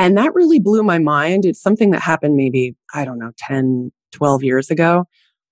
And 0.00 0.16
that 0.16 0.34
really 0.34 0.58
blew 0.58 0.82
my 0.82 0.98
mind. 0.98 1.44
It's 1.44 1.60
something 1.60 1.90
that 1.90 2.00
happened 2.00 2.34
maybe, 2.34 2.74
I 2.94 3.04
don't 3.04 3.18
know, 3.18 3.32
10, 3.36 3.92
12 4.12 4.42
years 4.42 4.70
ago. 4.70 5.04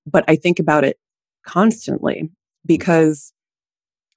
But 0.07 0.25
I 0.27 0.37
think 0.37 0.59
about 0.59 0.85
it 0.85 0.99
constantly 1.45 2.31
because 2.65 3.35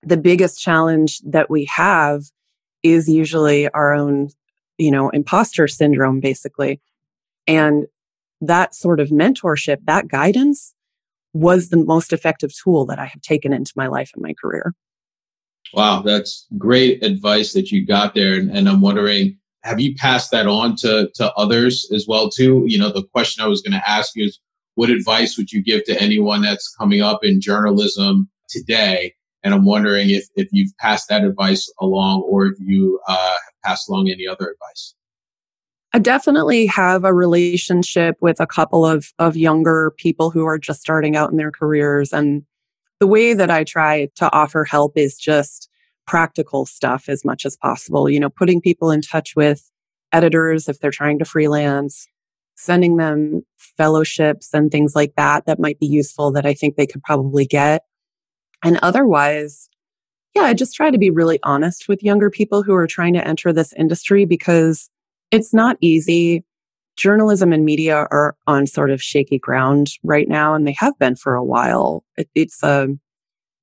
the 0.04 0.15
biggest 0.15 0.58
challenge 0.58 1.20
that 1.26 1.50
we 1.50 1.65
have 1.65 2.24
is 2.82 3.10
usually 3.10 3.67
our 3.72 3.94
own, 3.94 4.30
you 4.78 4.89
know, 4.89 5.10
imposter 5.10 5.67
syndrome, 5.67 6.22
basically. 6.22 6.80
And 7.46 7.88
that 8.39 8.74
sort 8.74 9.02
of 9.02 9.10
mentorship, 9.10 9.80
that 9.84 10.08
guidance 10.08 10.74
was 11.34 11.70
the 11.70 11.84
most 11.84 12.13
effective 12.13 12.54
tool 12.56 12.86
that 12.86 13.00
I 13.00 13.06
have 13.06 13.22
taken 13.22 13.52
into 13.52 13.74
my 13.76 13.88
life 13.88 14.12
and 14.13 14.24
my 14.24 14.34
career. 14.41 14.74
Wow, 15.74 16.04
that's 16.04 16.48
great 16.58 17.04
advice 17.04 17.52
that 17.52 17.70
you 17.70 17.86
got 17.86 18.15
there. 18.15 18.36
And, 18.36 18.50
and 18.50 18.70
I'm 18.70 18.80
wondering, 18.80 19.38
have 19.63 19.80
you 19.80 19.95
passed 19.95 20.32
that 20.32 20.47
on 20.47 20.76
to 20.78 21.10
to 21.15 21.34
others 21.34 21.89
as 21.93 22.06
well 22.08 22.30
too? 22.30 22.63
You 22.67 22.78
know, 22.78 22.91
the 22.91 23.04
question 23.04 23.43
I 23.43 23.47
was 23.47 23.62
going 23.62 23.80
to 23.80 23.89
ask 23.89 24.15
you 24.15 24.26
is, 24.26 24.39
what 24.76 24.89
advice 24.89 25.38
would 25.38 25.52
you 25.52 25.62
give 25.62 25.84
to 25.86 26.02
anyone 26.02 26.41
that's 26.41 26.74
coming 26.76 27.02
up 27.02 27.24
in 27.24 27.41
journalism 27.41 28.30
today? 28.50 29.13
And 29.43 29.54
I'm 29.54 29.65
wondering 29.65 30.10
if 30.10 30.26
if 30.36 30.47
you've 30.52 30.76
passed 30.78 31.10
that 31.10 31.24
advice 31.24 31.71
along, 31.80 32.21
or 32.21 32.45
if 32.47 32.56
you 32.60 33.00
uh, 33.08 33.15
have 33.15 33.54
passed 33.63 33.89
along 33.89 34.10
any 34.10 34.28
other 34.28 34.50
advice. 34.50 34.95
I 35.93 36.00
definitely 36.00 36.67
have 36.67 37.04
a 37.04 37.13
relationship 37.13 38.15
with 38.21 38.39
a 38.39 38.47
couple 38.47 38.86
of 38.86 39.13
of 39.19 39.36
younger 39.36 39.93
people 39.97 40.32
who 40.32 40.45
are 40.45 40.58
just 40.58 40.82
starting 40.82 41.15
out 41.15 41.32
in 41.32 41.38
their 41.38 41.52
careers, 41.52 42.13
and 42.13 42.43
the 43.00 43.08
way 43.08 43.34
that 43.34 43.50
I 43.50 43.63
try 43.63 44.10
to 44.15 44.32
offer 44.32 44.63
help 44.63 44.95
is 44.95 45.17
just 45.17 45.69
practical 46.12 46.65
stuff 46.65 47.08
as 47.08 47.24
much 47.24 47.45
as 47.45 47.56
possible. 47.56 48.10
You 48.10 48.19
know, 48.19 48.30
putting 48.30 48.60
people 48.60 48.91
in 48.91 49.00
touch 49.00 49.34
with 49.34 49.71
editors 50.12 50.67
if 50.67 50.78
they're 50.78 50.91
trying 50.91 51.17
to 51.19 51.26
freelance, 51.26 52.06
sending 52.58 52.97
them 52.97 53.43
fellowships 53.56 54.54
and 54.54 54.69
things 54.69 54.93
like 54.93 55.13
that 55.15 55.45
that 55.45 55.58
might 55.58 55.80
be 55.80 55.86
useful 55.88 56.30
that 56.32 56.45
I 56.45 56.54
think 56.54 56.76
they 56.76 56.86
could 56.86 57.02
probably 57.02 57.45
get. 57.45 57.84
And 58.62 58.78
otherwise, 58.82 59.69
yeah, 60.36 60.41
I 60.41 60.54
just 60.54 60.76
try 60.76 60.91
to 60.91 60.97
be 60.97 61.10
really 61.10 61.39
honest 61.43 61.88
with 61.88 62.04
younger 62.04 62.30
people 62.30 62.62
who 62.62 62.74
are 62.76 62.88
trying 62.88 63.13
to 63.13 63.26
enter 63.26 63.54
this 63.54 63.71
industry 63.74 64.26
because 64.26 64.89
it's 65.32 65.54
not 65.54 65.78
easy. 65.80 66.43
Journalism 66.97 67.54
and 67.54 67.63
media 67.63 67.95
are 67.95 68.36
on 68.47 68.67
sort 68.67 68.91
of 68.91 69.02
shaky 69.02 69.39
ground 69.39 69.91
right 70.04 70.28
now, 70.28 70.56
and 70.56 70.67
they 70.67 70.76
have 70.78 71.00
been 71.00 71.15
for 71.15 71.36
a 71.36 71.43
while. 71.43 72.04
It, 72.17 72.28
it's 72.36 72.62
a, 72.63 72.89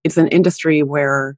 it's 0.02 0.16
an 0.16 0.28
industry 0.28 0.82
where 0.82 1.36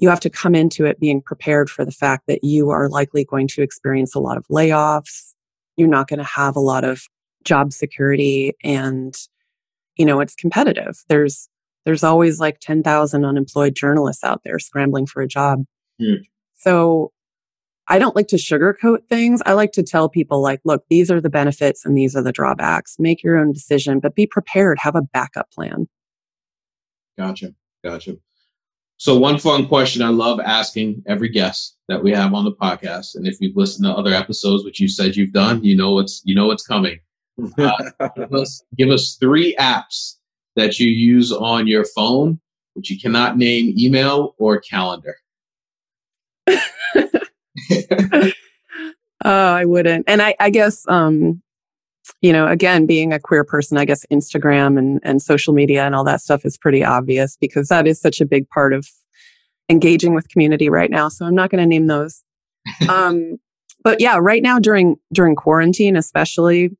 you 0.00 0.08
have 0.08 0.20
to 0.20 0.30
come 0.30 0.54
into 0.54 0.86
it 0.86 0.98
being 0.98 1.20
prepared 1.20 1.68
for 1.68 1.84
the 1.84 1.92
fact 1.92 2.26
that 2.26 2.42
you 2.42 2.70
are 2.70 2.88
likely 2.88 3.22
going 3.22 3.46
to 3.46 3.60
experience 3.60 4.14
a 4.14 4.18
lot 4.18 4.38
of 4.38 4.46
layoffs. 4.48 5.34
You're 5.76 5.88
not 5.88 6.08
going 6.08 6.18
to 6.18 6.24
have 6.24 6.56
a 6.56 6.60
lot 6.60 6.84
of 6.84 7.02
job 7.44 7.74
security 7.74 8.54
and, 8.64 9.14
you 9.96 10.06
know, 10.06 10.20
it's 10.20 10.34
competitive. 10.34 11.04
There's, 11.08 11.50
there's 11.84 12.02
always 12.02 12.40
like 12.40 12.60
10,000 12.60 13.24
unemployed 13.26 13.74
journalists 13.74 14.24
out 14.24 14.40
there 14.42 14.58
scrambling 14.58 15.04
for 15.04 15.20
a 15.20 15.28
job. 15.28 15.64
So 16.54 17.12
I 17.86 17.98
don't 17.98 18.16
like 18.16 18.28
to 18.28 18.36
sugarcoat 18.36 19.06
things. 19.06 19.42
I 19.44 19.52
like 19.52 19.72
to 19.72 19.82
tell 19.82 20.08
people 20.08 20.40
like, 20.40 20.60
look, 20.64 20.82
these 20.88 21.10
are 21.10 21.20
the 21.20 21.28
benefits 21.28 21.84
and 21.84 21.94
these 21.94 22.16
are 22.16 22.22
the 22.22 22.32
drawbacks. 22.32 22.96
Make 22.98 23.22
your 23.22 23.36
own 23.36 23.52
decision, 23.52 24.00
but 24.00 24.14
be 24.14 24.26
prepared. 24.26 24.78
Have 24.78 24.96
a 24.96 25.02
backup 25.02 25.50
plan. 25.50 25.88
Gotcha. 27.18 27.52
Gotcha. 27.84 28.16
So 29.00 29.18
one 29.18 29.38
fun 29.38 29.66
question 29.66 30.02
I 30.02 30.10
love 30.10 30.40
asking 30.40 31.02
every 31.06 31.30
guest 31.30 31.78
that 31.88 32.02
we 32.02 32.10
have 32.12 32.34
on 32.34 32.44
the 32.44 32.52
podcast, 32.52 33.14
and 33.14 33.26
if 33.26 33.40
you've 33.40 33.56
listened 33.56 33.86
to 33.86 33.92
other 33.92 34.12
episodes, 34.12 34.62
which 34.62 34.78
you 34.78 34.88
said 34.88 35.16
you've 35.16 35.32
done, 35.32 35.64
you 35.64 35.74
know 35.74 35.94
what's 35.94 36.20
you 36.26 36.34
know 36.34 36.46
what's 36.46 36.66
coming. 36.66 37.00
Uh, 37.56 37.72
give, 38.14 38.34
us, 38.34 38.62
give 38.76 38.90
us 38.90 39.16
three 39.18 39.56
apps 39.58 40.16
that 40.56 40.78
you 40.78 40.86
use 40.86 41.32
on 41.32 41.66
your 41.66 41.86
phone, 41.96 42.38
which 42.74 42.90
you 42.90 43.00
cannot 43.00 43.38
name 43.38 43.74
email 43.78 44.34
or 44.36 44.60
calendar. 44.60 45.16
oh, 46.46 46.62
I 49.24 49.64
wouldn't. 49.64 50.04
And 50.08 50.20
I, 50.20 50.34
I 50.38 50.50
guess, 50.50 50.86
um, 50.88 51.40
you 52.20 52.32
know, 52.32 52.46
again, 52.46 52.86
being 52.86 53.12
a 53.12 53.18
queer 53.18 53.44
person, 53.44 53.78
I 53.78 53.84
guess 53.84 54.04
Instagram 54.10 54.78
and, 54.78 55.00
and 55.02 55.22
social 55.22 55.54
media 55.54 55.84
and 55.84 55.94
all 55.94 56.04
that 56.04 56.20
stuff 56.20 56.44
is 56.44 56.58
pretty 56.58 56.84
obvious 56.84 57.36
because 57.36 57.68
that 57.68 57.86
is 57.86 58.00
such 58.00 58.20
a 58.20 58.26
big 58.26 58.48
part 58.48 58.72
of 58.72 58.86
engaging 59.68 60.14
with 60.14 60.28
community 60.28 60.68
right 60.68 60.90
now. 60.90 61.08
So 61.08 61.24
I'm 61.24 61.34
not 61.34 61.50
going 61.50 61.62
to 61.62 61.66
name 61.66 61.86
those. 61.86 62.22
um, 62.88 63.36
but 63.82 64.00
yeah, 64.00 64.18
right 64.20 64.42
now 64.42 64.58
during, 64.58 64.96
during 65.12 65.34
quarantine, 65.34 65.96
especially 65.96 66.70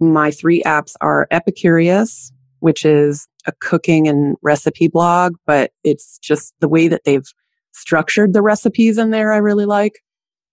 my 0.00 0.30
three 0.30 0.62
apps 0.64 0.94
are 1.00 1.26
Epicurious, 1.32 2.30
which 2.60 2.84
is 2.84 3.26
a 3.46 3.52
cooking 3.52 4.08
and 4.08 4.36
recipe 4.42 4.88
blog, 4.88 5.34
but 5.46 5.72
it's 5.84 6.18
just 6.18 6.54
the 6.60 6.68
way 6.68 6.88
that 6.88 7.04
they've 7.04 7.26
structured 7.72 8.32
the 8.32 8.42
recipes 8.42 8.98
in 8.98 9.10
there. 9.10 9.32
I 9.32 9.38
really 9.38 9.66
like. 9.66 10.00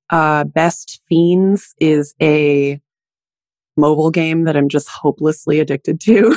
Uh, 0.09 0.43
Best 0.43 1.01
Fiends 1.09 1.73
is 1.79 2.13
a 2.21 2.79
mobile 3.75 4.11
game 4.11 4.43
that 4.43 4.55
I'm 4.55 4.69
just 4.69 4.87
hopelessly 4.87 5.59
addicted 5.59 5.99
to. 6.01 6.35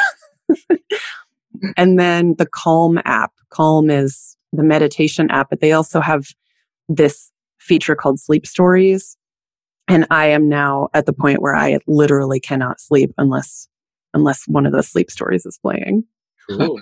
and 1.76 1.98
then 1.98 2.34
the 2.36 2.46
Calm 2.46 3.00
app. 3.04 3.32
Calm 3.50 3.90
is 3.90 4.36
the 4.52 4.62
meditation 4.62 5.30
app, 5.30 5.50
but 5.50 5.60
they 5.60 5.72
also 5.72 6.00
have 6.00 6.26
this 6.88 7.30
feature 7.58 7.94
called 7.94 8.20
Sleep 8.20 8.46
Stories. 8.46 9.16
And 9.88 10.06
I 10.10 10.26
am 10.26 10.48
now 10.48 10.88
at 10.94 11.06
the 11.06 11.12
point 11.12 11.42
where 11.42 11.54
I 11.54 11.78
literally 11.86 12.40
cannot 12.40 12.80
sleep 12.80 13.12
unless 13.18 13.68
unless 14.14 14.48
one 14.48 14.66
of 14.66 14.72
those 14.72 14.88
sleep 14.88 15.10
stories 15.10 15.44
is 15.44 15.58
playing. 15.58 16.04
Cool. 16.48 16.80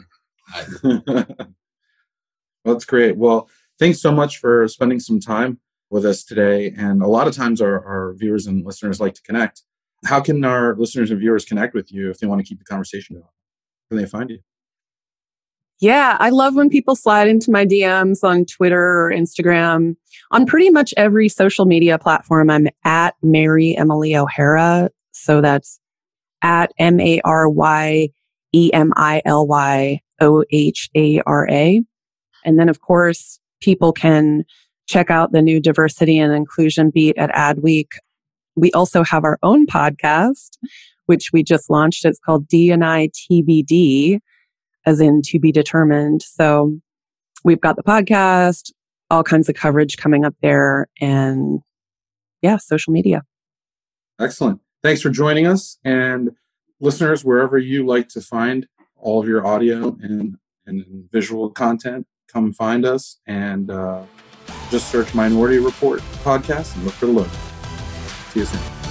That's 2.64 2.84
great. 2.84 3.16
Well, 3.16 3.48
thanks 3.78 4.00
so 4.00 4.12
much 4.12 4.38
for 4.38 4.68
spending 4.68 5.00
some 5.00 5.18
time 5.20 5.58
with 5.90 6.06
us 6.06 6.22
today. 6.22 6.72
And 6.76 7.02
a 7.02 7.08
lot 7.08 7.26
of 7.26 7.34
times 7.34 7.60
our, 7.60 7.84
our 7.84 8.14
viewers 8.14 8.46
and 8.46 8.64
listeners 8.64 9.00
like 9.00 9.14
to 9.14 9.22
connect 9.22 9.62
how 10.04 10.20
can 10.20 10.44
our 10.44 10.76
listeners 10.76 11.10
and 11.10 11.20
viewers 11.20 11.44
connect 11.44 11.74
with 11.74 11.92
you 11.92 12.10
if 12.10 12.18
they 12.18 12.26
want 12.26 12.40
to 12.40 12.46
keep 12.46 12.58
the 12.58 12.64
conversation 12.64 13.16
going? 13.16 13.28
Can 13.88 13.98
they 13.98 14.06
find 14.06 14.30
you? 14.30 14.38
Yeah, 15.80 16.16
I 16.20 16.30
love 16.30 16.54
when 16.54 16.70
people 16.70 16.94
slide 16.94 17.28
into 17.28 17.50
my 17.50 17.66
DMs 17.66 18.22
on 18.22 18.44
Twitter 18.44 18.80
or 18.80 19.12
Instagram. 19.12 19.96
On 20.30 20.46
pretty 20.46 20.70
much 20.70 20.94
every 20.96 21.28
social 21.28 21.66
media 21.66 21.98
platform, 21.98 22.48
I'm 22.48 22.68
at 22.84 23.14
Mary 23.22 23.76
Emily 23.76 24.16
O'Hara. 24.16 24.90
So 25.12 25.40
that's 25.40 25.80
at 26.42 26.72
M 26.78 27.00
A 27.00 27.20
R 27.24 27.48
Y 27.48 28.08
E 28.52 28.70
M 28.72 28.92
I 28.96 29.20
L 29.24 29.46
Y 29.46 30.00
O 30.20 30.44
H 30.50 30.90
A 30.94 31.20
R 31.26 31.48
A. 31.50 31.80
And 32.44 32.58
then, 32.58 32.68
of 32.68 32.80
course, 32.80 33.40
people 33.60 33.92
can 33.92 34.44
check 34.86 35.10
out 35.10 35.32
the 35.32 35.42
new 35.42 35.60
diversity 35.60 36.18
and 36.18 36.32
inclusion 36.32 36.90
beat 36.90 37.16
at 37.18 37.30
Adweek 37.30 37.88
we 38.56 38.70
also 38.72 39.02
have 39.02 39.24
our 39.24 39.38
own 39.42 39.66
podcast, 39.66 40.58
which 41.06 41.30
we 41.32 41.42
just 41.42 41.70
launched. 41.70 42.04
It's 42.04 42.20
called 42.20 42.48
DNI 42.48 43.10
TBD, 43.10 44.20
as 44.86 45.00
in 45.00 45.22
to 45.26 45.38
be 45.38 45.52
determined. 45.52 46.22
So 46.22 46.78
we've 47.44 47.60
got 47.60 47.76
the 47.76 47.82
podcast, 47.82 48.72
all 49.10 49.22
kinds 49.22 49.48
of 49.48 49.54
coverage 49.54 49.96
coming 49.96 50.24
up 50.24 50.34
there, 50.42 50.88
and 51.00 51.60
yeah, 52.42 52.56
social 52.56 52.92
media. 52.92 53.22
Excellent. 54.20 54.60
Thanks 54.82 55.00
for 55.00 55.10
joining 55.10 55.46
us. 55.46 55.78
And 55.84 56.30
listeners, 56.80 57.24
wherever 57.24 57.58
you 57.58 57.86
like 57.86 58.08
to 58.10 58.20
find 58.20 58.66
all 58.96 59.20
of 59.20 59.26
your 59.26 59.46
audio 59.46 59.96
and, 60.02 60.36
and 60.66 61.08
visual 61.10 61.50
content, 61.50 62.06
come 62.28 62.52
find 62.52 62.84
us 62.84 63.18
and 63.26 63.70
uh, 63.70 64.02
just 64.70 64.90
search 64.90 65.14
Minority 65.14 65.58
Report 65.58 66.00
podcast 66.22 66.74
and 66.74 66.84
look 66.84 66.94
for 66.94 67.06
the 67.06 67.12
logo. 67.12 67.43
See 68.34 68.40
you 68.40 68.46
soon. 68.46 68.83